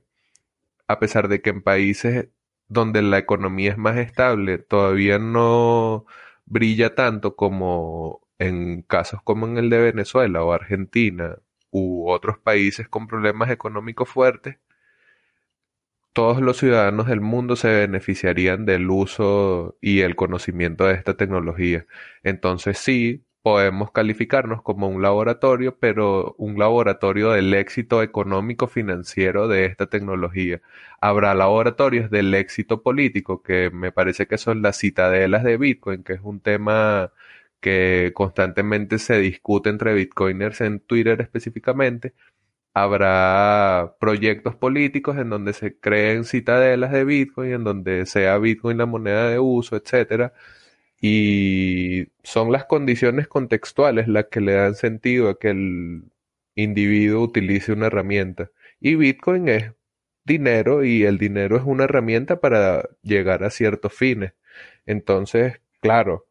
a 0.87 0.99
pesar 0.99 1.27
de 1.29 1.41
que 1.41 1.51
en 1.51 1.61
países 1.63 2.29
donde 2.67 3.01
la 3.01 3.17
economía 3.19 3.71
es 3.71 3.77
más 3.77 3.97
estable 3.97 4.57
todavía 4.59 5.19
no 5.19 6.05
brilla 6.45 6.95
tanto 6.95 7.35
como 7.35 8.21
en 8.39 8.81
casos 8.83 9.21
como 9.23 9.47
en 9.47 9.57
el 9.57 9.69
de 9.69 9.79
Venezuela 9.79 10.43
o 10.43 10.53
Argentina 10.53 11.37
u 11.71 12.09
otros 12.09 12.37
países 12.39 12.87
con 12.89 13.07
problemas 13.07 13.49
económicos 13.51 14.09
fuertes, 14.09 14.57
todos 16.15 16.41
los 16.41 16.57
ciudadanos 16.57 17.07
del 17.07 17.21
mundo 17.21 17.57
se 17.57 17.67
beneficiarían 17.69 18.65
del 18.65 18.89
uso 18.89 19.77
y 19.81 20.01
el 20.01 20.15
conocimiento 20.15 20.85
de 20.85 20.93
esta 20.95 21.17
tecnología. 21.17 21.85
Entonces 22.23 22.77
sí, 22.79 23.25
podemos 23.41 23.91
calificarnos 23.91 24.61
como 24.63 24.87
un 24.87 25.01
laboratorio, 25.01 25.77
pero 25.77 26.33
un 26.37 26.57
laboratorio 26.57 27.31
del 27.31 27.53
éxito 27.53 28.01
económico 28.01 28.67
financiero 28.67 29.47
de 29.49 29.65
esta 29.65 29.87
tecnología. 29.87 30.61
Habrá 31.01 31.33
laboratorios 31.35 32.09
del 32.09 32.33
éxito 32.33 32.81
político, 32.81 33.43
que 33.43 33.69
me 33.71 33.91
parece 33.91 34.25
que 34.27 34.37
son 34.37 34.61
las 34.61 34.77
citadelas 34.77 35.43
de 35.43 35.57
Bitcoin, 35.57 36.03
que 36.03 36.13
es 36.13 36.21
un 36.23 36.39
tema 36.39 37.11
que 37.59 38.11
constantemente 38.15 38.99
se 38.99 39.17
discute 39.19 39.69
entre 39.69 39.93
bitcoiners 39.93 40.61
en 40.61 40.79
Twitter 40.79 41.19
específicamente. 41.21 42.13
Habrá 42.75 43.95
proyectos 43.99 44.55
políticos 44.55 45.17
en 45.17 45.29
donde 45.29 45.53
se 45.53 45.79
creen 45.79 46.25
citadelas 46.25 46.91
de 46.91 47.05
Bitcoin, 47.05 47.53
en 47.53 47.63
donde 47.63 48.05
sea 48.05 48.37
Bitcoin 48.37 48.77
la 48.77 48.85
moneda 48.85 49.29
de 49.29 49.39
uso, 49.39 49.75
etcétera 49.77 50.33
y 51.01 52.07
son 52.23 52.51
las 52.51 52.65
condiciones 52.65 53.27
contextuales 53.27 54.07
las 54.07 54.25
que 54.31 54.41
le 54.41 54.53
dan 54.53 54.75
sentido 54.75 55.29
a 55.29 55.39
que 55.39 55.49
el 55.49 56.11
individuo 56.55 57.21
utilice 57.23 57.73
una 57.73 57.87
herramienta. 57.87 58.49
Y 58.79 58.95
Bitcoin 58.95 59.49
es 59.49 59.73
dinero 60.23 60.83
y 60.83 61.03
el 61.03 61.17
dinero 61.19 61.57
es 61.57 61.63
una 61.65 61.85
herramienta 61.85 62.39
para 62.41 62.89
llegar 63.03 63.43
a 63.43 63.51
ciertos 63.51 63.93
fines. 63.93 64.33
Entonces, 64.87 65.61
claro, 65.81 66.25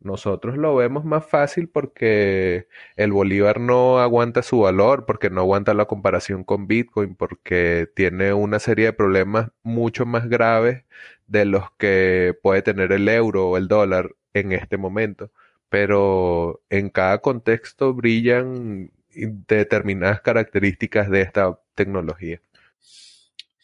nosotros 0.00 0.56
lo 0.56 0.76
vemos 0.76 1.04
más 1.04 1.26
fácil 1.26 1.68
porque 1.68 2.68
el 2.96 3.12
Bolívar 3.12 3.60
no 3.60 3.98
aguanta 4.00 4.42
su 4.42 4.60
valor, 4.60 5.06
porque 5.06 5.30
no 5.30 5.40
aguanta 5.40 5.74
la 5.74 5.86
comparación 5.86 6.44
con 6.44 6.66
Bitcoin, 6.68 7.16
porque 7.16 7.88
tiene 7.94 8.32
una 8.32 8.60
serie 8.60 8.86
de 8.86 8.92
problemas 8.92 9.50
mucho 9.62 10.06
más 10.06 10.28
graves 10.28 10.84
de 11.26 11.44
los 11.44 11.70
que 11.78 12.36
puede 12.42 12.62
tener 12.62 12.92
el 12.92 13.08
euro 13.08 13.48
o 13.50 13.56
el 13.56 13.68
dólar 13.68 14.14
en 14.34 14.52
este 14.52 14.76
momento. 14.78 15.30
Pero 15.68 16.62
en 16.70 16.90
cada 16.90 17.18
contexto 17.18 17.92
brillan 17.94 18.90
determinadas 19.10 20.20
características 20.20 21.10
de 21.10 21.22
esta 21.22 21.58
tecnología. 21.74 22.40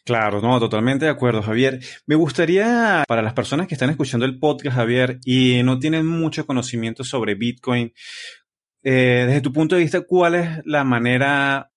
Claro, 0.05 0.39
no, 0.39 0.59
totalmente 0.59 1.05
de 1.05 1.11
acuerdo, 1.11 1.41
Javier. 1.41 1.79
Me 2.05 2.13
gustaría, 2.13 3.03
para 3.07 3.23
las 3.23 3.33
personas 3.33 3.67
que 3.67 3.73
están 3.73 3.89
escuchando 3.89 4.27
el 4.27 4.37
podcast, 4.37 4.75
Javier, 4.77 5.19
y 5.25 5.63
no 5.63 5.79
tienen 5.79 6.05
mucho 6.05 6.45
conocimiento 6.45 7.03
sobre 7.03 7.33
Bitcoin, 7.33 7.91
eh, 8.83 9.23
desde 9.25 9.41
tu 9.41 9.51
punto 9.51 9.73
de 9.73 9.81
vista, 9.81 10.01
¿cuál 10.01 10.35
es 10.35 10.49
la 10.63 10.83
manera 10.83 11.71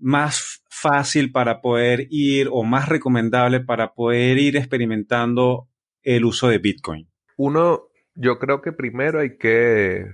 más 0.00 0.64
fácil 0.68 1.30
para 1.30 1.60
poder 1.60 2.08
ir 2.10 2.48
o 2.50 2.64
más 2.64 2.88
recomendable 2.88 3.60
para 3.60 3.94
poder 3.94 4.38
ir 4.38 4.56
experimentando 4.56 5.68
el 6.02 6.24
uso 6.24 6.48
de 6.48 6.58
Bitcoin? 6.58 7.08
Uno, 7.36 7.84
yo 8.16 8.40
creo 8.40 8.62
que 8.62 8.72
primero 8.72 9.20
hay 9.20 9.36
que 9.38 10.06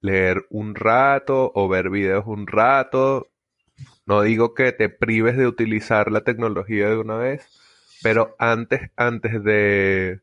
leer 0.00 0.46
un 0.50 0.74
rato 0.74 1.52
o 1.54 1.68
ver 1.68 1.90
videos 1.90 2.24
un 2.26 2.48
rato, 2.48 3.28
no 4.08 4.22
digo 4.22 4.54
que 4.54 4.72
te 4.72 4.88
prives 4.88 5.36
de 5.36 5.46
utilizar 5.46 6.10
la 6.10 6.22
tecnología 6.22 6.88
de 6.88 6.96
una 6.96 7.18
vez, 7.18 7.46
pero 8.02 8.34
antes, 8.38 8.90
antes 8.96 9.44
de, 9.44 10.20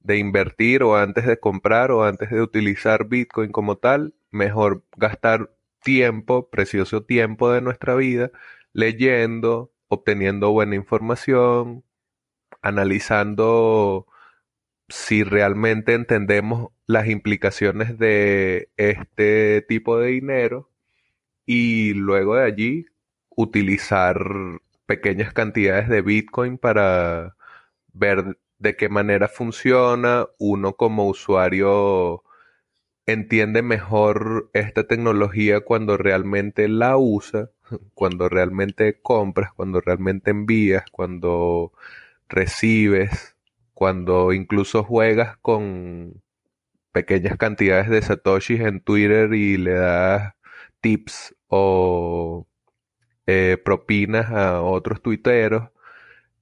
de 0.00 0.18
invertir 0.18 0.82
o 0.82 0.96
antes 0.96 1.24
de 1.24 1.38
comprar 1.38 1.92
o 1.92 2.04
antes 2.04 2.30
de 2.30 2.42
utilizar 2.42 3.06
Bitcoin 3.08 3.52
como 3.52 3.76
tal, 3.76 4.14
mejor 4.32 4.82
gastar 4.96 5.52
tiempo, 5.84 6.50
precioso 6.50 7.04
tiempo 7.04 7.52
de 7.52 7.60
nuestra 7.60 7.94
vida, 7.94 8.32
leyendo, 8.72 9.72
obteniendo 9.86 10.50
buena 10.50 10.74
información, 10.74 11.84
analizando 12.60 14.06
si 14.88 15.22
realmente 15.22 15.94
entendemos 15.94 16.72
las 16.86 17.06
implicaciones 17.06 17.98
de 17.98 18.70
este 18.76 19.62
tipo 19.68 19.98
de 19.98 20.08
dinero 20.08 20.70
y 21.46 21.94
luego 21.94 22.34
de 22.36 22.44
allí 22.44 22.86
utilizar 23.38 24.18
pequeñas 24.86 25.32
cantidades 25.32 25.88
de 25.88 26.02
Bitcoin 26.02 26.58
para 26.58 27.36
ver 27.92 28.36
de 28.58 28.76
qué 28.76 28.88
manera 28.88 29.28
funciona. 29.28 30.26
Uno 30.38 30.72
como 30.74 31.06
usuario 31.06 32.24
entiende 33.06 33.62
mejor 33.62 34.50
esta 34.54 34.88
tecnología 34.88 35.60
cuando 35.60 35.96
realmente 35.96 36.66
la 36.68 36.96
usa, 36.96 37.50
cuando 37.94 38.28
realmente 38.28 39.00
compras, 39.00 39.52
cuando 39.52 39.80
realmente 39.80 40.32
envías, 40.32 40.84
cuando 40.90 41.72
recibes, 42.28 43.36
cuando 43.72 44.32
incluso 44.32 44.82
juegas 44.82 45.36
con 45.38 46.22
pequeñas 46.90 47.36
cantidades 47.38 47.88
de 47.88 48.02
satoshis 48.02 48.60
en 48.62 48.80
Twitter 48.80 49.32
y 49.32 49.58
le 49.58 49.74
das 49.74 50.34
tips 50.80 51.36
o 51.46 52.47
eh, 53.30 53.58
propinas 53.62 54.30
a 54.30 54.62
otros 54.62 55.02
tuiteros. 55.02 55.68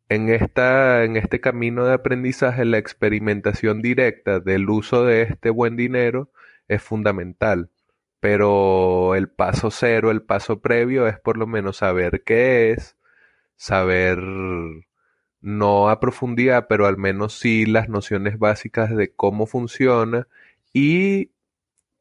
En, 0.08 0.28
esta, 0.28 1.02
en 1.02 1.16
este 1.16 1.40
camino 1.40 1.84
de 1.84 1.94
aprendizaje, 1.94 2.64
la 2.64 2.78
experimentación 2.78 3.82
directa 3.82 4.38
del 4.38 4.70
uso 4.70 5.04
de 5.04 5.22
este 5.22 5.50
buen 5.50 5.76
dinero 5.76 6.30
es 6.68 6.80
fundamental. 6.82 7.70
Pero 8.20 9.16
el 9.16 9.28
paso 9.28 9.72
cero, 9.72 10.12
el 10.12 10.22
paso 10.22 10.60
previo 10.60 11.08
es 11.08 11.18
por 11.18 11.36
lo 11.38 11.48
menos 11.48 11.78
saber 11.78 12.22
qué 12.24 12.70
es, 12.70 12.96
saber 13.56 14.18
no 15.40 15.88
a 15.90 15.98
profundidad, 15.98 16.68
pero 16.68 16.86
al 16.86 16.98
menos 16.98 17.36
sí 17.36 17.66
las 17.66 17.88
nociones 17.88 18.38
básicas 18.38 18.94
de 18.94 19.12
cómo 19.12 19.46
funciona 19.46 20.28
y 20.72 21.32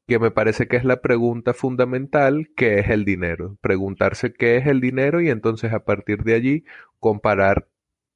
que 0.07 0.19
me 0.19 0.31
parece 0.31 0.67
que 0.67 0.77
es 0.77 0.85
la 0.85 1.01
pregunta 1.01 1.53
fundamental, 1.53 2.49
¿qué 2.55 2.79
es 2.79 2.89
el 2.89 3.05
dinero? 3.05 3.57
Preguntarse 3.61 4.33
qué 4.33 4.57
es 4.57 4.67
el 4.67 4.81
dinero 4.81 5.21
y 5.21 5.29
entonces 5.29 5.73
a 5.73 5.83
partir 5.85 6.23
de 6.23 6.35
allí 6.35 6.65
comparar 6.99 7.67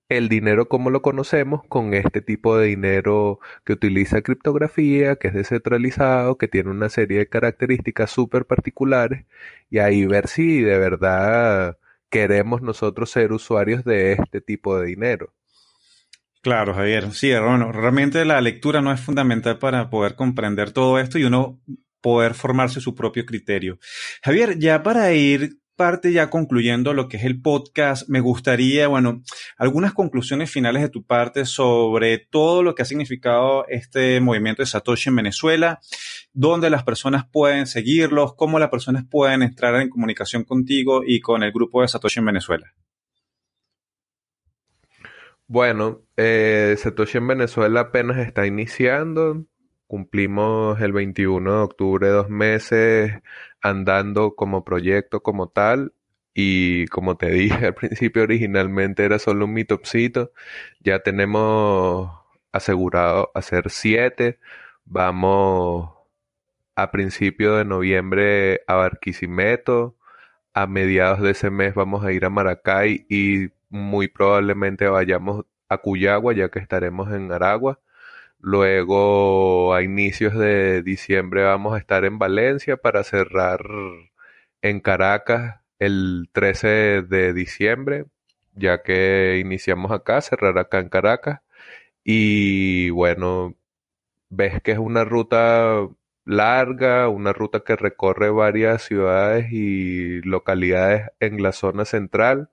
el 0.10 0.30
dinero 0.30 0.68
como 0.70 0.90
lo 0.92 1.02
conocemos 1.02 1.62
con 1.68 1.94
este 1.94 2.22
tipo 2.22 2.58
de 2.58 2.68
dinero 2.68 3.40
que 3.64 3.74
utiliza 3.74 4.22
criptografía, 4.24 5.18
que 5.18 5.30
es 5.30 5.34
descentralizado, 5.36 6.38
que 6.38 6.48
tiene 6.48 6.72
una 6.72 6.90
serie 6.90 7.20
de 7.20 7.30
características 7.30 8.12
súper 8.12 8.46
particulares 8.46 9.26
y 9.70 9.80
ahí 9.80 10.06
ver 10.06 10.28
si 10.28 10.62
de 10.62 10.80
verdad 10.80 11.78
queremos 12.10 12.62
nosotros 12.62 13.12
ser 13.12 13.32
usuarios 13.34 13.84
de 13.86 14.14
este 14.14 14.42
tipo 14.42 14.78
de 14.80 14.88
dinero. 14.88 15.34
Claro, 16.42 16.74
Javier. 16.74 17.12
Sí, 17.12 17.32
bueno, 17.32 17.72
realmente 17.72 18.24
la 18.24 18.40
lectura 18.40 18.82
no 18.82 18.94
es 18.94 19.02
fundamental 19.02 19.60
para 19.60 19.90
poder 19.90 20.16
comprender 20.16 20.72
todo 20.72 20.98
esto 20.98 21.20
y 21.20 21.26
uno 21.26 21.60
poder 22.02 22.34
formarse 22.34 22.80
su 22.80 22.96
propio 22.96 23.26
criterio. 23.26 23.78
Javier, 24.24 24.58
ya 24.58 24.82
para 24.82 25.12
ir 25.14 25.60
parte 25.76 26.12
ya 26.12 26.30
concluyendo 26.30 26.94
lo 26.94 27.08
que 27.08 27.16
es 27.16 27.24
el 27.24 27.42
podcast, 27.42 28.10
me 28.10 28.20
gustaría, 28.20 28.90
bueno, 28.90 29.24
algunas 29.58 29.94
conclusiones 29.94 30.52
finales 30.52 30.82
de 30.82 30.90
tu 30.90 31.06
parte 31.06 31.46
sobre 31.46 32.18
todo 32.18 32.64
lo 32.64 32.76
que 32.76 32.82
ha 32.82 32.86
significado 32.86 33.66
este 33.70 34.20
movimiento 34.20 34.62
de 34.62 34.66
Satoshi 34.66 35.08
en 35.08 35.16
Venezuela, 35.16 35.80
dónde 36.34 36.70
las 36.70 36.84
personas 36.84 37.26
pueden 37.32 37.66
seguirlos, 37.66 38.36
cómo 38.36 38.60
las 38.60 38.70
personas 38.70 39.06
pueden 39.10 39.42
entrar 39.42 39.76
en 39.76 39.90
comunicación 39.90 40.44
contigo 40.44 41.02
y 41.06 41.22
con 41.22 41.44
el 41.44 41.54
grupo 41.54 41.82
de 41.82 41.88
Satoshi 41.88 42.20
en 42.20 42.26
Venezuela. 42.26 42.74
Bueno, 45.50 46.04
eh, 46.16 46.76
Satoshi 46.78 47.18
en 47.18 47.28
Venezuela 47.28 47.80
apenas 47.82 48.20
está 48.20 48.46
iniciando. 48.46 49.46
Cumplimos 49.88 50.80
el 50.80 50.94
21 50.94 51.52
de 51.52 51.62
octubre 51.64 52.08
dos 52.10 52.30
meses 52.30 53.14
andando 53.60 54.36
como 54.36 54.64
proyecto 54.64 55.24
como 55.24 55.50
tal. 55.50 55.94
Y 56.36 56.86
como 56.88 57.18
te 57.18 57.32
dije 57.32 57.66
al 57.66 57.74
principio, 57.74 58.24
originalmente 58.24 59.04
era 59.06 59.18
solo 59.18 59.46
un 59.46 59.54
mitopsito. 59.54 60.32
Ya 60.82 61.00
tenemos 61.00 62.12
asegurado 62.52 63.32
hacer 63.34 63.72
siete. 63.72 64.40
Vamos 64.86 65.92
a 66.76 66.92
principio 66.92 67.56
de 67.56 67.66
noviembre 67.66 68.62
a 68.68 68.76
Barquisimeto. 68.76 69.98
A 70.54 70.68
mediados 70.68 71.22
de 71.22 71.32
ese 71.32 71.50
mes 71.50 71.74
vamos 71.74 72.04
a 72.06 72.12
ir 72.14 72.26
a 72.26 72.30
Maracay 72.30 73.06
y 73.10 73.50
muy 73.70 74.08
probablemente 74.08 74.88
vayamos 74.88 75.46
a 75.70 75.78
Cuyagua, 75.80 76.34
ya 76.34 76.50
que 76.50 76.60
estaremos 76.60 77.12
en 77.14 77.32
Aragua. 77.32 77.80
Luego, 78.40 79.74
a 79.74 79.84
inicios 79.84 80.36
de 80.36 80.84
diciembre, 80.84 81.44
vamos 81.44 81.76
a 81.76 81.80
estar 81.80 82.06
en 82.06 82.20
Valencia 82.20 82.78
para 82.78 83.04
cerrar 83.04 83.62
en 84.62 84.80
Caracas 84.80 85.62
el 85.80 86.30
13 86.34 87.04
de 87.04 87.34
diciembre, 87.34 88.06
ya 88.56 88.84
que 88.84 89.40
iniciamos 89.44 89.92
acá, 89.92 90.22
cerrar 90.22 90.58
acá 90.58 90.80
en 90.80 90.90
Caracas. 90.90 91.42
Y 92.04 92.90
bueno, 92.92 93.56
ves 94.30 94.62
que 94.62 94.72
es 94.74 94.80
una 94.80 95.06
ruta 95.06 95.88
larga, 96.26 97.10
una 97.10 97.34
ruta 97.34 97.62
que 97.62 97.76
recorre 97.76 98.30
varias 98.32 98.84
ciudades 98.84 99.52
y 99.52 100.22
localidades 100.24 101.10
en 101.20 101.42
la 101.44 101.52
zona 101.54 101.86
central. 101.86 102.50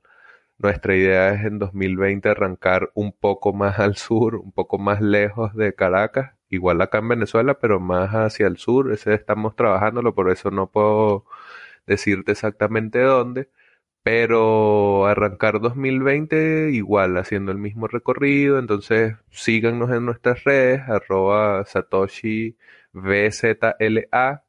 Nuestra 0.58 0.96
idea 0.96 1.34
es 1.34 1.44
en 1.44 1.58
2020 1.58 2.28
arrancar 2.30 2.90
un 2.94 3.12
poco 3.12 3.52
más 3.52 3.78
al 3.78 3.96
sur, 3.96 4.36
un 4.36 4.52
poco 4.52 4.78
más 4.78 5.00
lejos 5.02 5.54
de 5.54 5.74
Caracas, 5.74 6.34
igual 6.48 6.80
acá 6.80 6.98
en 6.98 7.08
Venezuela, 7.08 7.58
pero 7.60 7.78
más 7.80 8.10
hacia 8.12 8.46
el 8.46 8.56
sur. 8.56 8.92
Ese 8.92 9.14
estamos 9.14 9.54
trabajándolo, 9.56 10.14
por 10.14 10.30
eso 10.30 10.50
no 10.50 10.70
puedo 10.70 11.26
decirte 11.86 12.32
exactamente 12.32 13.00
dónde. 13.00 13.50
Pero 14.02 15.06
arrancar 15.06 15.60
2020 15.60 16.70
igual, 16.72 17.16
haciendo 17.18 17.52
el 17.52 17.58
mismo 17.58 17.88
recorrido. 17.88 18.58
Entonces 18.58 19.16
síganos 19.30 19.90
en 19.90 20.06
nuestras 20.06 20.44
redes, 20.44 20.82
arroba 20.88 21.64
Satoshi 21.66 22.56
VZLA 22.92 24.44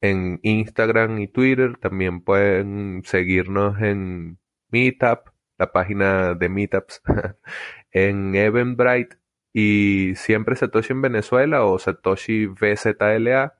en 0.00 0.40
Instagram 0.42 1.18
y 1.20 1.28
Twitter. 1.28 1.76
También 1.78 2.20
pueden 2.22 3.02
seguirnos 3.04 3.80
en 3.80 4.38
Meetup, 4.74 5.30
la 5.56 5.70
página 5.70 6.34
de 6.34 6.48
Meetups 6.48 7.00
en 7.92 8.34
Eventbrite 8.34 9.18
y 9.52 10.14
siempre 10.16 10.56
Satoshi 10.56 10.92
en 10.92 11.00
Venezuela 11.00 11.64
o 11.64 11.78
Satoshi 11.78 12.46
VZLA 12.46 13.54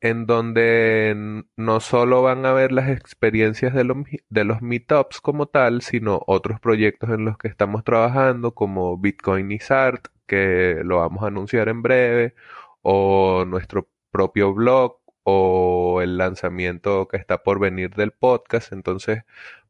en 0.02 0.26
donde 0.26 1.44
no 1.58 1.80
solo 1.82 2.22
van 2.22 2.46
a 2.46 2.54
ver 2.54 2.72
las 2.72 2.90
experiencias 2.90 3.74
de 3.74 3.84
los, 3.84 3.98
de 4.30 4.44
los 4.46 4.62
meetups 4.62 5.22
como 5.22 5.48
tal, 5.48 5.82
sino 5.82 6.22
otros 6.28 6.60
proyectos 6.60 7.10
en 7.10 7.26
los 7.26 7.38
que 7.38 7.48
estamos 7.50 7.84
trabajando, 7.84 8.54
como 8.54 8.98
Bitcoin 8.98 9.52
is 9.52 9.72
Art, 9.72 10.08
que 10.28 10.82
lo 10.84 10.98
vamos 11.00 11.24
a 11.24 11.28
anunciar 11.28 11.70
en 11.70 11.82
breve, 11.82 12.36
o 12.82 13.46
nuestro 13.46 13.90
propio 14.12 14.54
blog, 14.54 15.00
o 15.24 16.02
el 16.02 16.18
lanzamiento 16.18 17.08
que 17.08 17.18
está 17.18 17.44
por 17.44 17.60
venir 17.60 17.92
del 17.96 18.12
podcast. 18.12 18.72
Entonces, 18.74 19.24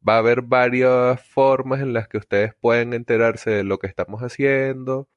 va 0.08 0.16
a 0.16 0.18
haber 0.20 0.42
varias 0.44 1.22
formas 1.28 1.82
en 1.82 1.94
las 1.94 2.08
que 2.08 2.18
ustedes 2.18 2.54
pueden 2.56 2.94
enterarse 2.94 3.52
de 3.52 3.64
lo 3.64 3.80
que 3.80 3.88
estamos 3.88 4.22
haciendo 4.22 5.10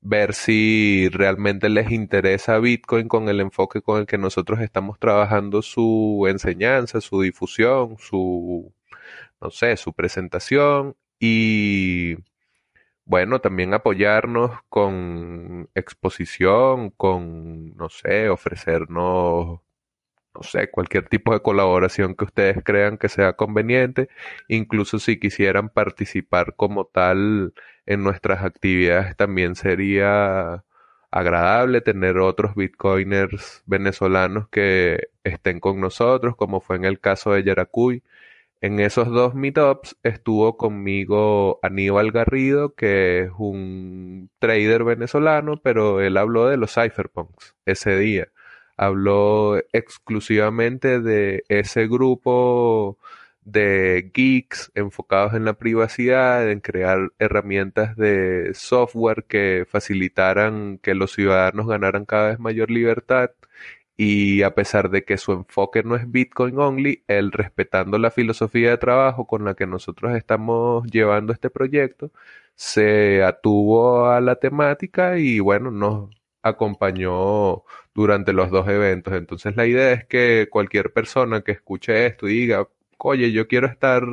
ver 0.00 0.34
si 0.34 1.08
realmente 1.10 1.68
les 1.68 1.90
interesa 1.90 2.58
Bitcoin 2.58 3.08
con 3.08 3.28
el 3.28 3.40
enfoque 3.40 3.82
con 3.82 4.00
el 4.00 4.06
que 4.06 4.18
nosotros 4.18 4.60
estamos 4.60 4.98
trabajando 4.98 5.62
su 5.62 6.26
enseñanza, 6.28 7.00
su 7.00 7.22
difusión, 7.22 7.96
su, 7.98 8.72
no 9.40 9.50
sé, 9.50 9.76
su 9.76 9.92
presentación 9.92 10.96
y 11.20 12.16
bueno, 13.04 13.40
también 13.40 13.74
apoyarnos 13.74 14.52
con 14.68 15.70
exposición, 15.74 16.90
con, 16.90 17.74
no 17.76 17.88
sé, 17.88 18.28
ofrecernos 18.28 19.60
no 20.34 20.42
sé, 20.42 20.70
cualquier 20.70 21.08
tipo 21.08 21.32
de 21.32 21.40
colaboración 21.42 22.14
que 22.14 22.24
ustedes 22.24 22.62
crean 22.64 22.98
que 22.98 23.08
sea 23.08 23.34
conveniente, 23.34 24.08
incluso 24.48 24.98
si 24.98 25.18
quisieran 25.18 25.68
participar 25.68 26.54
como 26.56 26.84
tal 26.86 27.54
en 27.86 28.02
nuestras 28.04 28.44
actividades, 28.44 29.16
también 29.16 29.56
sería 29.56 30.64
agradable 31.10 31.80
tener 31.80 32.18
otros 32.18 32.54
bitcoiners 32.54 33.62
venezolanos 33.66 34.48
que 34.50 35.08
estén 35.24 35.60
con 35.60 35.80
nosotros, 35.80 36.36
como 36.36 36.60
fue 36.60 36.76
en 36.76 36.84
el 36.84 37.00
caso 37.00 37.32
de 37.32 37.44
Yaracuy. 37.44 38.02
En 38.60 38.80
esos 38.80 39.08
dos 39.08 39.34
meetups 39.34 39.96
estuvo 40.02 40.56
conmigo 40.56 41.60
Aníbal 41.62 42.12
Garrido, 42.12 42.74
que 42.74 43.22
es 43.22 43.30
un 43.38 44.30
trader 44.40 44.84
venezolano, 44.84 45.60
pero 45.62 46.00
él 46.00 46.16
habló 46.16 46.48
de 46.48 46.56
los 46.56 46.74
cypherpunks 46.74 47.56
ese 47.66 47.96
día 47.98 48.28
habló 48.78 49.58
exclusivamente 49.72 51.00
de 51.00 51.44
ese 51.48 51.88
grupo 51.88 52.98
de 53.42 54.10
geeks 54.14 54.70
enfocados 54.74 55.34
en 55.34 55.44
la 55.44 55.54
privacidad, 55.54 56.50
en 56.50 56.60
crear 56.60 57.10
herramientas 57.18 57.96
de 57.96 58.52
software 58.54 59.24
que 59.24 59.66
facilitaran 59.68 60.78
que 60.78 60.94
los 60.94 61.12
ciudadanos 61.12 61.66
ganaran 61.66 62.04
cada 62.04 62.28
vez 62.28 62.38
mayor 62.38 62.70
libertad. 62.70 63.30
Y 63.96 64.42
a 64.42 64.54
pesar 64.54 64.90
de 64.90 65.04
que 65.04 65.16
su 65.18 65.32
enfoque 65.32 65.82
no 65.82 65.96
es 65.96 66.10
Bitcoin 66.10 66.58
only, 66.58 67.04
él 67.08 67.32
respetando 67.32 67.98
la 67.98 68.10
filosofía 68.12 68.70
de 68.70 68.78
trabajo 68.78 69.26
con 69.26 69.44
la 69.44 69.54
que 69.54 69.66
nosotros 69.66 70.16
estamos 70.16 70.86
llevando 70.90 71.32
este 71.32 71.50
proyecto, 71.50 72.12
se 72.54 73.24
atuvo 73.24 74.06
a 74.06 74.20
la 74.20 74.36
temática 74.36 75.18
y 75.18 75.40
bueno, 75.40 75.70
nos 75.70 76.10
acompañó 76.42 77.64
durante 77.98 78.32
los 78.32 78.50
dos 78.50 78.68
eventos. 78.68 79.12
Entonces 79.14 79.56
la 79.56 79.66
idea 79.66 79.92
es 79.92 80.04
que 80.06 80.48
cualquier 80.50 80.92
persona 80.92 81.42
que 81.42 81.52
escuche 81.52 82.06
esto 82.06 82.28
y 82.28 82.32
diga, 82.40 82.68
oye, 82.98 83.32
yo 83.32 83.48
quiero 83.48 83.66
estar 83.66 84.04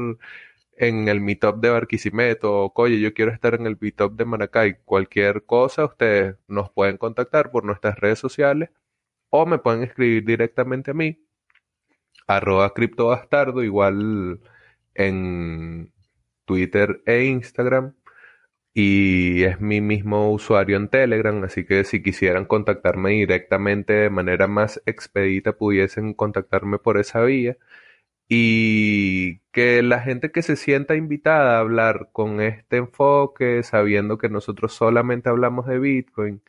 en 0.78 1.08
el 1.08 1.22
meetup 1.22 1.58
de 1.62 1.70
Barquisimeto, 1.70 2.72
oye, 2.76 3.00
yo 3.00 3.14
quiero 3.14 3.32
estar 3.32 3.54
en 3.54 3.68
el 3.68 3.78
meetup 3.80 4.14
de 4.18 4.26
Maracay, 4.26 4.78
cualquier 4.86 5.46
cosa, 5.46 5.86
ustedes 5.86 6.36
nos 6.48 6.72
pueden 6.72 6.98
contactar 6.98 7.52
por 7.52 7.64
nuestras 7.64 7.98
redes 8.00 8.18
sociales 8.20 8.70
o 9.30 9.46
me 9.46 9.60
pueden 9.60 9.84
escribir 9.84 10.26
directamente 10.26 10.92
a 10.92 10.94
mí, 10.96 11.20
arroba 12.28 12.74
criptobastardo, 12.74 13.64
igual 13.64 14.42
en 14.96 15.94
Twitter 16.46 17.04
e 17.06 17.26
Instagram 17.26 17.94
y 18.76 19.44
es 19.46 19.62
mi 19.62 19.82
mismo 19.82 20.32
usuario 20.32 20.78
en 20.78 20.90
Telegram, 20.90 21.44
así 21.46 21.66
que 21.66 21.86
si 21.86 22.04
quisieran 22.04 22.46
contactarme 22.46 23.12
directamente 23.12 23.94
de 23.94 24.10
manera 24.10 24.48
más 24.48 24.82
expedita 24.86 25.54
pudiesen 25.58 26.14
contactarme 26.14 26.78
por 26.80 26.98
esa 26.98 27.24
vía 27.24 27.58
y 28.28 29.40
que 29.52 29.84
la 29.84 30.02
gente 30.02 30.32
que 30.32 30.42
se 30.42 30.56
sienta 30.56 30.96
invitada 30.96 31.58
a 31.58 31.60
hablar 31.60 32.10
con 32.12 32.42
este 32.42 32.78
enfoque, 32.78 33.64
sabiendo 33.64 34.18
que 34.18 34.30
nosotros 34.30 34.74
solamente 34.74 35.30
hablamos 35.30 35.68
de 35.68 35.80
Bitcoin 35.80 36.42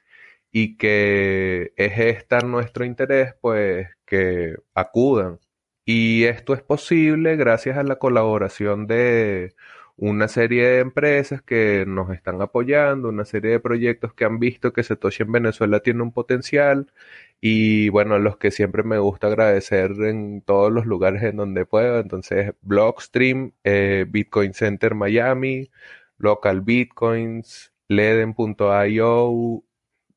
y 0.52 0.76
que 0.78 1.72
es 1.76 1.98
estar 1.98 2.44
nuestro 2.44 2.84
interés, 2.84 3.34
pues 3.40 3.88
que 4.06 4.56
acudan. 4.74 5.40
Y 5.84 6.24
esto 6.24 6.54
es 6.54 6.62
posible 6.62 7.36
gracias 7.36 7.78
a 7.78 7.84
la 7.84 7.96
colaboración 7.98 8.86
de 8.86 9.54
una 9.96 10.28
serie 10.28 10.66
de 10.66 10.80
empresas 10.80 11.42
que 11.42 11.84
nos 11.86 12.10
están 12.10 12.42
apoyando, 12.42 13.08
una 13.08 13.24
serie 13.24 13.52
de 13.52 13.60
proyectos 13.60 14.12
que 14.14 14.24
han 14.24 14.38
visto 14.38 14.72
que 14.72 14.82
Satoshi 14.82 15.22
en 15.24 15.32
Venezuela 15.32 15.80
tiene 15.80 16.02
un 16.02 16.12
potencial 16.12 16.92
y 17.40 17.88
bueno, 17.90 18.18
los 18.18 18.36
que 18.38 18.50
siempre 18.50 18.82
me 18.82 18.98
gusta 18.98 19.28
agradecer 19.28 19.92
en 20.02 20.42
todos 20.42 20.72
los 20.72 20.86
lugares 20.86 21.22
en 21.22 21.36
donde 21.36 21.66
puedo. 21.66 21.98
Entonces, 22.00 22.54
Blockstream, 22.62 23.52
eh, 23.64 24.06
Bitcoin 24.08 24.54
Center 24.54 24.94
Miami, 24.94 25.70
Local 26.18 26.60
Bitcoins, 26.62 27.72
Leden.io, 27.88 29.64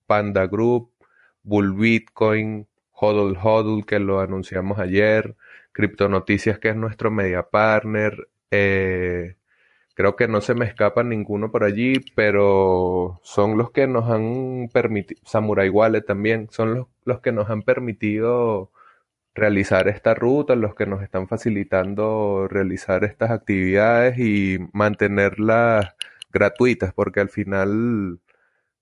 Panda 0.08 0.48
Group, 0.48 0.92
Bull 1.44 1.74
Bitcoin, 1.74 2.68
Hodl 2.92 3.38
Hodl, 3.42 3.86
que 3.86 4.00
lo 4.00 4.20
anunciamos 4.20 4.80
ayer, 4.80 5.36
Noticias, 6.10 6.60
que 6.60 6.70
es 6.70 6.76
nuestro 6.76 7.10
media 7.12 7.44
partner, 7.44 8.28
eh, 8.52 9.36
Creo 10.00 10.16
que 10.16 10.30
no 10.30 10.39
se 10.39 10.54
me 10.56 10.64
escapa 10.64 11.04
ninguno 11.04 11.52
por 11.52 11.66
allí, 11.66 11.95
pero 12.16 13.20
son 13.22 13.58
los 13.58 13.72
que 13.72 13.86
nos 13.86 14.10
han 14.10 14.70
permitido, 14.72 15.20
Samurai 15.26 15.68
Wallet 15.70 16.04
también, 16.04 16.47
son 16.52 16.74
los, 16.74 16.88
los 17.04 17.20
que 17.20 17.34
nos 17.34 17.50
han 17.50 17.64
permitido 17.64 18.72
realizar 19.36 19.89
esta 19.89 20.14
ruta, 20.16 20.56
los 20.56 20.74
que 20.76 20.86
nos 20.86 21.04
están 21.04 21.28
facilitando 21.28 22.47
realizar 22.50 23.04
estas 23.04 23.32
actividades 23.32 24.18
y 24.20 24.60
mantenerlas 24.72 25.95
gratuitas, 26.32 26.93
porque 26.93 27.20
al 27.20 27.30
final 27.30 28.22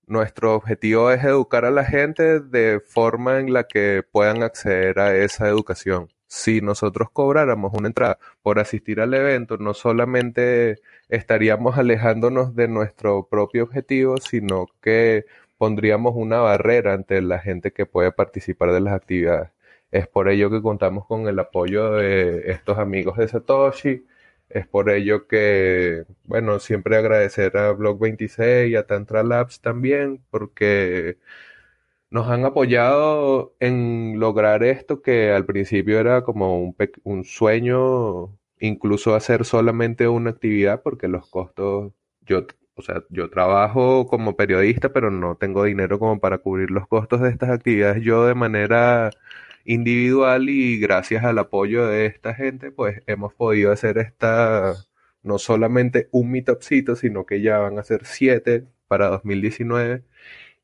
nuestro 0.06 0.54
objetivo 0.54 1.10
es 1.10 1.24
educar 1.24 1.64
a 1.64 1.72
la 1.72 1.84
gente 1.84 2.38
de 2.40 2.80
forma 2.80 3.40
en 3.40 3.52
la 3.52 3.64
que 3.64 4.04
puedan 4.08 4.44
acceder 4.44 5.00
a 5.00 5.16
esa 5.16 5.48
educación 5.48 6.10
si 6.28 6.60
nosotros 6.60 7.10
cobráramos 7.12 7.72
una 7.74 7.88
entrada 7.88 8.18
por 8.42 8.60
asistir 8.60 9.00
al 9.00 9.14
evento, 9.14 9.56
no 9.58 9.74
solamente 9.74 10.76
estaríamos 11.08 11.78
alejándonos 11.78 12.54
de 12.54 12.68
nuestro 12.68 13.26
propio 13.28 13.64
objetivo, 13.64 14.18
sino 14.18 14.66
que 14.82 15.26
pondríamos 15.58 16.14
una 16.16 16.38
barrera 16.40 16.94
ante 16.94 17.20
la 17.22 17.40
gente 17.40 17.72
que 17.72 17.86
puede 17.86 18.12
participar 18.12 18.72
de 18.72 18.80
las 18.80 18.94
actividades. 18.94 19.50
Es 19.90 20.06
por 20.08 20.28
ello 20.28 20.50
que 20.50 20.62
contamos 20.62 21.06
con 21.06 21.28
el 21.28 21.38
apoyo 21.38 21.92
de 21.92 22.50
estos 22.52 22.78
amigos 22.78 23.16
de 23.18 23.28
Satoshi. 23.28 24.06
Es 24.48 24.66
por 24.66 24.90
ello 24.90 25.26
que, 25.26 26.04
bueno, 26.24 26.58
siempre 26.60 26.96
agradecer 26.96 27.56
a 27.56 27.72
Blog 27.72 27.98
26 28.00 28.70
y 28.70 28.76
a 28.76 28.86
Tantra 28.86 29.22
Labs 29.22 29.60
también, 29.60 30.22
porque 30.30 31.18
nos 32.10 32.28
han 32.28 32.44
apoyado 32.44 33.54
en 33.60 34.18
lograr 34.18 34.62
esto 34.64 35.02
que 35.02 35.32
al 35.32 35.44
principio 35.46 35.98
era 36.00 36.22
como 36.24 36.58
un, 36.60 36.76
un 37.04 37.24
sueño, 37.24 38.38
incluso 38.60 39.14
hacer 39.14 39.44
solamente 39.44 40.08
una 40.08 40.30
actividad, 40.30 40.82
porque 40.82 41.08
los 41.08 41.28
costos, 41.28 41.92
yo, 42.22 42.46
o 42.74 42.82
sea, 42.82 43.04
yo 43.10 43.28
trabajo 43.30 44.06
como 44.06 44.36
periodista, 44.36 44.92
pero 44.92 45.10
no 45.10 45.36
tengo 45.36 45.64
dinero 45.64 45.98
como 45.98 46.20
para 46.20 46.38
cubrir 46.38 46.70
los 46.70 46.86
costos 46.88 47.20
de 47.20 47.30
estas 47.30 47.50
actividades 47.50 48.02
yo 48.02 48.26
de 48.26 48.34
manera 48.34 49.10
individual 49.64 50.48
y 50.48 50.78
gracias 50.80 51.24
al 51.24 51.38
apoyo 51.38 51.86
de 51.86 52.06
esta 52.06 52.34
gente, 52.34 52.70
pues 52.72 53.02
hemos 53.06 53.34
podido 53.34 53.70
hacer 53.72 53.98
esta, 53.98 54.74
no 55.22 55.38
solamente 55.38 56.08
un 56.12 56.30
meetupcito, 56.30 56.96
sino 56.96 57.26
que 57.26 57.42
ya 57.42 57.58
van 57.58 57.78
a 57.78 57.84
ser 57.84 58.06
siete 58.06 58.66
para 58.88 59.08
2019. 59.08 60.04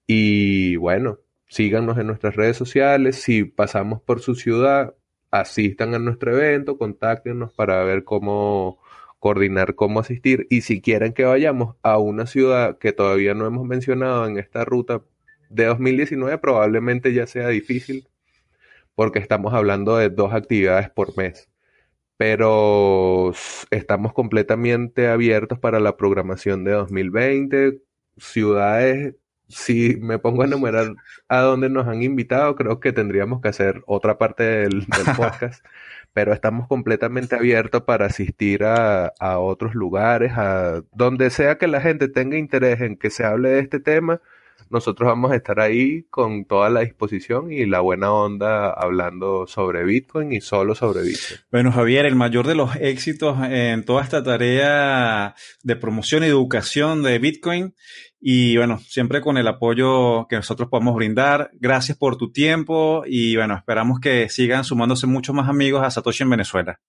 Y 0.06 0.76
bueno, 0.76 1.20
síganos 1.48 1.98
en 1.98 2.06
nuestras 2.06 2.36
redes 2.36 2.56
sociales. 2.56 3.16
Si 3.16 3.44
pasamos 3.44 4.02
por 4.02 4.20
su 4.20 4.34
ciudad, 4.34 4.94
asistan 5.30 5.94
a 5.94 5.98
nuestro 5.98 6.32
evento, 6.38 6.78
contáctenos 6.78 7.52
para 7.52 7.82
ver 7.84 8.04
cómo 8.04 8.78
coordinar 9.18 9.74
cómo 9.74 10.00
asistir. 10.00 10.46
Y 10.50 10.60
si 10.62 10.82
quieren 10.82 11.14
que 11.14 11.24
vayamos 11.24 11.76
a 11.82 11.98
una 11.98 12.26
ciudad 12.26 12.78
que 12.78 12.92
todavía 12.92 13.34
no 13.34 13.46
hemos 13.46 13.66
mencionado 13.66 14.26
en 14.26 14.38
esta 14.38 14.64
ruta 14.66 15.02
de 15.48 15.64
2019, 15.64 16.38
probablemente 16.38 17.14
ya 17.14 17.26
sea 17.26 17.48
difícil 17.48 18.06
porque 18.94 19.18
estamos 19.18 19.54
hablando 19.54 19.96
de 19.96 20.10
dos 20.10 20.32
actividades 20.32 20.90
por 20.90 21.16
mes. 21.16 21.48
Pero 22.16 23.32
estamos 23.70 24.12
completamente 24.12 25.08
abiertos 25.08 25.58
para 25.58 25.80
la 25.80 25.96
programación 25.96 26.64
de 26.64 26.72
2020. 26.72 27.80
Ciudades 28.18 29.16
si 29.48 29.96
me 30.00 30.18
pongo 30.18 30.42
a 30.42 30.46
enumerar 30.46 30.94
a 31.28 31.40
dónde 31.40 31.68
nos 31.68 31.86
han 31.86 32.02
invitado, 32.02 32.56
creo 32.56 32.80
que 32.80 32.92
tendríamos 32.92 33.40
que 33.40 33.48
hacer 33.48 33.82
otra 33.86 34.18
parte 34.18 34.42
del, 34.42 34.86
podcast, 35.16 35.64
pero 36.12 36.32
estamos 36.32 36.66
completamente 36.68 37.36
abiertos 37.36 37.82
para 37.82 38.06
asistir 38.06 38.64
a, 38.64 39.12
a, 39.18 39.38
otros 39.38 39.74
lugares, 39.74 40.32
a 40.36 40.82
donde 40.92 41.30
sea 41.30 41.58
que 41.58 41.66
la 41.66 41.80
gente 41.80 42.08
tenga 42.08 42.38
interés 42.38 42.80
en 42.80 42.96
que 42.96 43.10
se 43.10 43.24
hable 43.24 43.50
de 43.50 43.60
este 43.60 43.80
tema, 43.80 44.20
nosotros 44.74 45.06
vamos 45.06 45.32
a 45.32 45.36
estar 45.36 45.60
ahí 45.60 46.02
con 46.10 46.44
toda 46.44 46.68
la 46.68 46.80
disposición 46.80 47.50
y 47.50 47.64
la 47.64 47.80
buena 47.80 48.12
onda 48.12 48.70
hablando 48.70 49.46
sobre 49.46 49.84
Bitcoin 49.84 50.32
y 50.32 50.40
solo 50.40 50.74
sobre 50.74 51.02
Bitcoin. 51.02 51.40
Bueno, 51.50 51.72
Javier, 51.72 52.06
el 52.06 52.16
mayor 52.16 52.46
de 52.46 52.54
los 52.54 52.76
éxitos 52.76 53.38
en 53.48 53.84
toda 53.84 54.02
esta 54.02 54.22
tarea 54.22 55.34
de 55.62 55.76
promoción 55.76 56.24
y 56.24 56.26
educación 56.26 57.02
de 57.02 57.18
Bitcoin 57.18 57.74
y 58.20 58.56
bueno, 58.56 58.78
siempre 58.78 59.20
con 59.20 59.36
el 59.38 59.46
apoyo 59.48 60.26
que 60.28 60.36
nosotros 60.36 60.68
podamos 60.68 60.94
brindar. 60.94 61.50
Gracias 61.54 61.96
por 61.96 62.16
tu 62.16 62.32
tiempo 62.32 63.04
y 63.06 63.36
bueno, 63.36 63.54
esperamos 63.54 64.00
que 64.00 64.28
sigan 64.28 64.64
sumándose 64.64 65.06
muchos 65.06 65.34
más 65.34 65.48
amigos 65.48 65.84
a 65.84 65.90
Satoshi 65.90 66.24
en 66.24 66.30
Venezuela. 66.30 66.80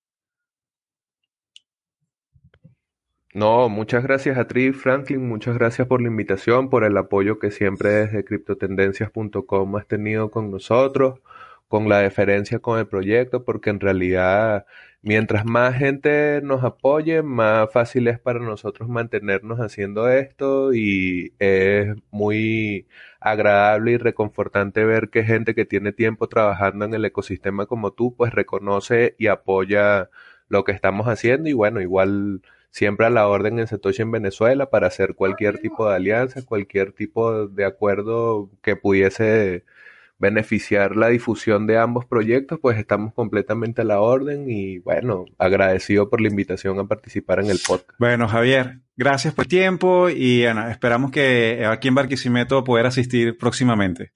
No, 3.35 3.67
muchas 3.67 4.01
gracias 4.03 4.37
a 4.37 4.47
Tri 4.47 4.71
Franklin, 4.71 5.27
muchas 5.27 5.55
gracias 5.55 5.87
por 5.89 6.01
la 6.01 6.07
invitación, 6.07 6.69
por 6.69 6.85
el 6.85 6.95
apoyo 6.95 7.37
que 7.37 7.51
siempre 7.51 7.89
desde 7.89 8.23
criptotendencias.com 8.23 9.75
has 9.75 9.87
tenido 9.87 10.31
con 10.31 10.51
nosotros, 10.51 11.19
con 11.67 11.89
la 11.89 11.99
deferencia 11.99 12.59
con 12.59 12.79
el 12.79 12.87
proyecto, 12.87 13.43
porque 13.43 13.71
en 13.71 13.81
realidad 13.81 14.65
mientras 15.01 15.43
más 15.45 15.75
gente 15.75 16.39
nos 16.43 16.63
apoye, 16.63 17.23
más 17.23 17.69
fácil 17.73 18.07
es 18.07 18.19
para 18.19 18.39
nosotros 18.39 18.87
mantenernos 18.87 19.59
haciendo 19.59 20.07
esto 20.07 20.73
y 20.73 21.33
es 21.39 21.93
muy 22.11 22.87
agradable 23.19 23.91
y 23.91 23.97
reconfortante 23.97 24.85
ver 24.85 25.09
que 25.09 25.25
gente 25.25 25.53
que 25.55 25.65
tiene 25.65 25.91
tiempo 25.91 26.29
trabajando 26.29 26.85
en 26.85 26.93
el 26.93 27.03
ecosistema 27.03 27.65
como 27.65 27.91
tú, 27.91 28.15
pues 28.15 28.33
reconoce 28.33 29.13
y 29.19 29.27
apoya 29.27 30.09
lo 30.47 30.63
que 30.63 30.71
estamos 30.71 31.07
haciendo 31.07 31.49
y 31.49 31.53
bueno, 31.53 31.81
igual 31.81 32.41
siempre 32.75 33.05
a 33.05 33.09
la 33.09 33.29
orden 33.29 33.57
en 33.57 33.67
Satoshi 33.67 34.01
en 34.01 34.11
Venezuela 34.11 34.69
para 34.69 34.87
hacer 34.87 35.15
cualquier 35.15 35.59
tipo 35.59 35.87
de 35.87 35.95
alianza, 35.95 36.43
cualquier 36.43 36.91
tipo 36.91 37.47
de 37.47 37.63
acuerdo 37.63 38.49
que 38.61 38.75
pudiese 38.75 39.63
beneficiar 40.19 40.97
la 40.97 41.07
difusión 41.07 41.67
de 41.67 41.77
ambos 41.77 42.03
proyectos, 42.03 42.59
pues 42.61 42.77
estamos 42.77 43.13
completamente 43.13 43.81
a 43.81 43.85
la 43.85 44.01
orden 44.01 44.49
y 44.49 44.79
bueno, 44.79 45.23
agradecido 45.37 46.09
por 46.09 46.19
la 46.19 46.27
invitación 46.27 46.77
a 46.79 46.85
participar 46.85 47.39
en 47.39 47.49
el 47.49 47.59
podcast. 47.65 47.97
Bueno, 47.97 48.27
Javier, 48.27 48.81
gracias 48.97 49.33
por 49.33 49.45
el 49.45 49.49
tiempo 49.49 50.09
y 50.09 50.43
esperamos 50.43 51.11
que 51.11 51.65
aquí 51.65 51.87
en 51.87 51.95
Barquisimeto 51.95 52.65
poder 52.65 52.87
asistir 52.87 53.37
próximamente. 53.37 54.11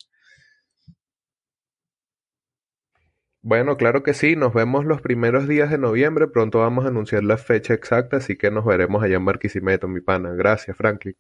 Bueno, 3.41 3.77
claro 3.77 4.03
que 4.03 4.13
sí, 4.13 4.35
nos 4.35 4.53
vemos 4.53 4.83
los 4.83 5.01
primeros 5.01 5.47
días 5.47 5.69
de 5.71 5.77
noviembre, 5.77 6.27
pronto 6.27 6.59
vamos 6.59 6.83
a 6.83 6.89
anunciar 6.89 7.23
la 7.23 7.37
fecha 7.37 7.73
exacta, 7.73 8.17
así 8.17 8.35
que 8.35 8.51
nos 8.51 8.65
veremos 8.65 9.01
allá 9.01 9.15
en 9.15 9.23
Barquisimeto, 9.23 9.87
mi 9.87 10.01
pana. 10.01 10.31
Gracias, 10.33 10.75
Franklin. 10.75 11.15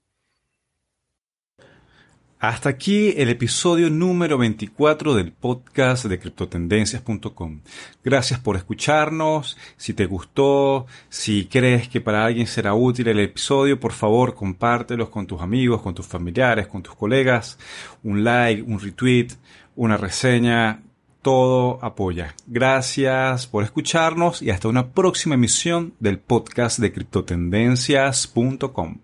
Hasta 2.41 2.69
aquí 2.69 3.13
el 3.17 3.29
episodio 3.29 3.89
número 3.89 4.37
24 4.37 5.13
del 5.13 5.31
podcast 5.33 6.05
de 6.05 6.19
criptotendencias.com. 6.19 7.61
Gracias 8.03 8.39
por 8.39 8.55
escucharnos. 8.55 9.57
Si 9.75 9.93
te 9.93 10.05
gustó, 10.05 10.87
si 11.09 11.47
crees 11.47 11.89
que 11.89 11.99
para 11.99 12.25
alguien 12.25 12.47
será 12.47 12.73
útil 12.73 13.09
el 13.09 13.19
episodio, 13.19 13.79
por 13.79 13.91
favor 13.91 14.35
compártelos 14.35 15.09
con 15.09 15.27
tus 15.27 15.41
amigos, 15.41 15.81
con 15.81 15.93
tus 15.93 16.07
familiares, 16.07 16.67
con 16.67 16.81
tus 16.81 16.95
colegas. 16.95 17.59
Un 18.03 18.23
like, 18.23 18.61
un 18.61 18.79
retweet, 18.79 19.29
una 19.75 19.97
reseña 19.97 20.81
todo 21.21 21.79
apoya. 21.81 22.35
Gracias 22.47 23.47
por 23.47 23.63
escucharnos 23.63 24.41
y 24.41 24.49
hasta 24.51 24.67
una 24.67 24.91
próxima 24.91 25.35
emisión 25.35 25.93
del 25.99 26.19
podcast 26.19 26.79
de 26.79 26.91
criptotendencias.com. 26.91 28.97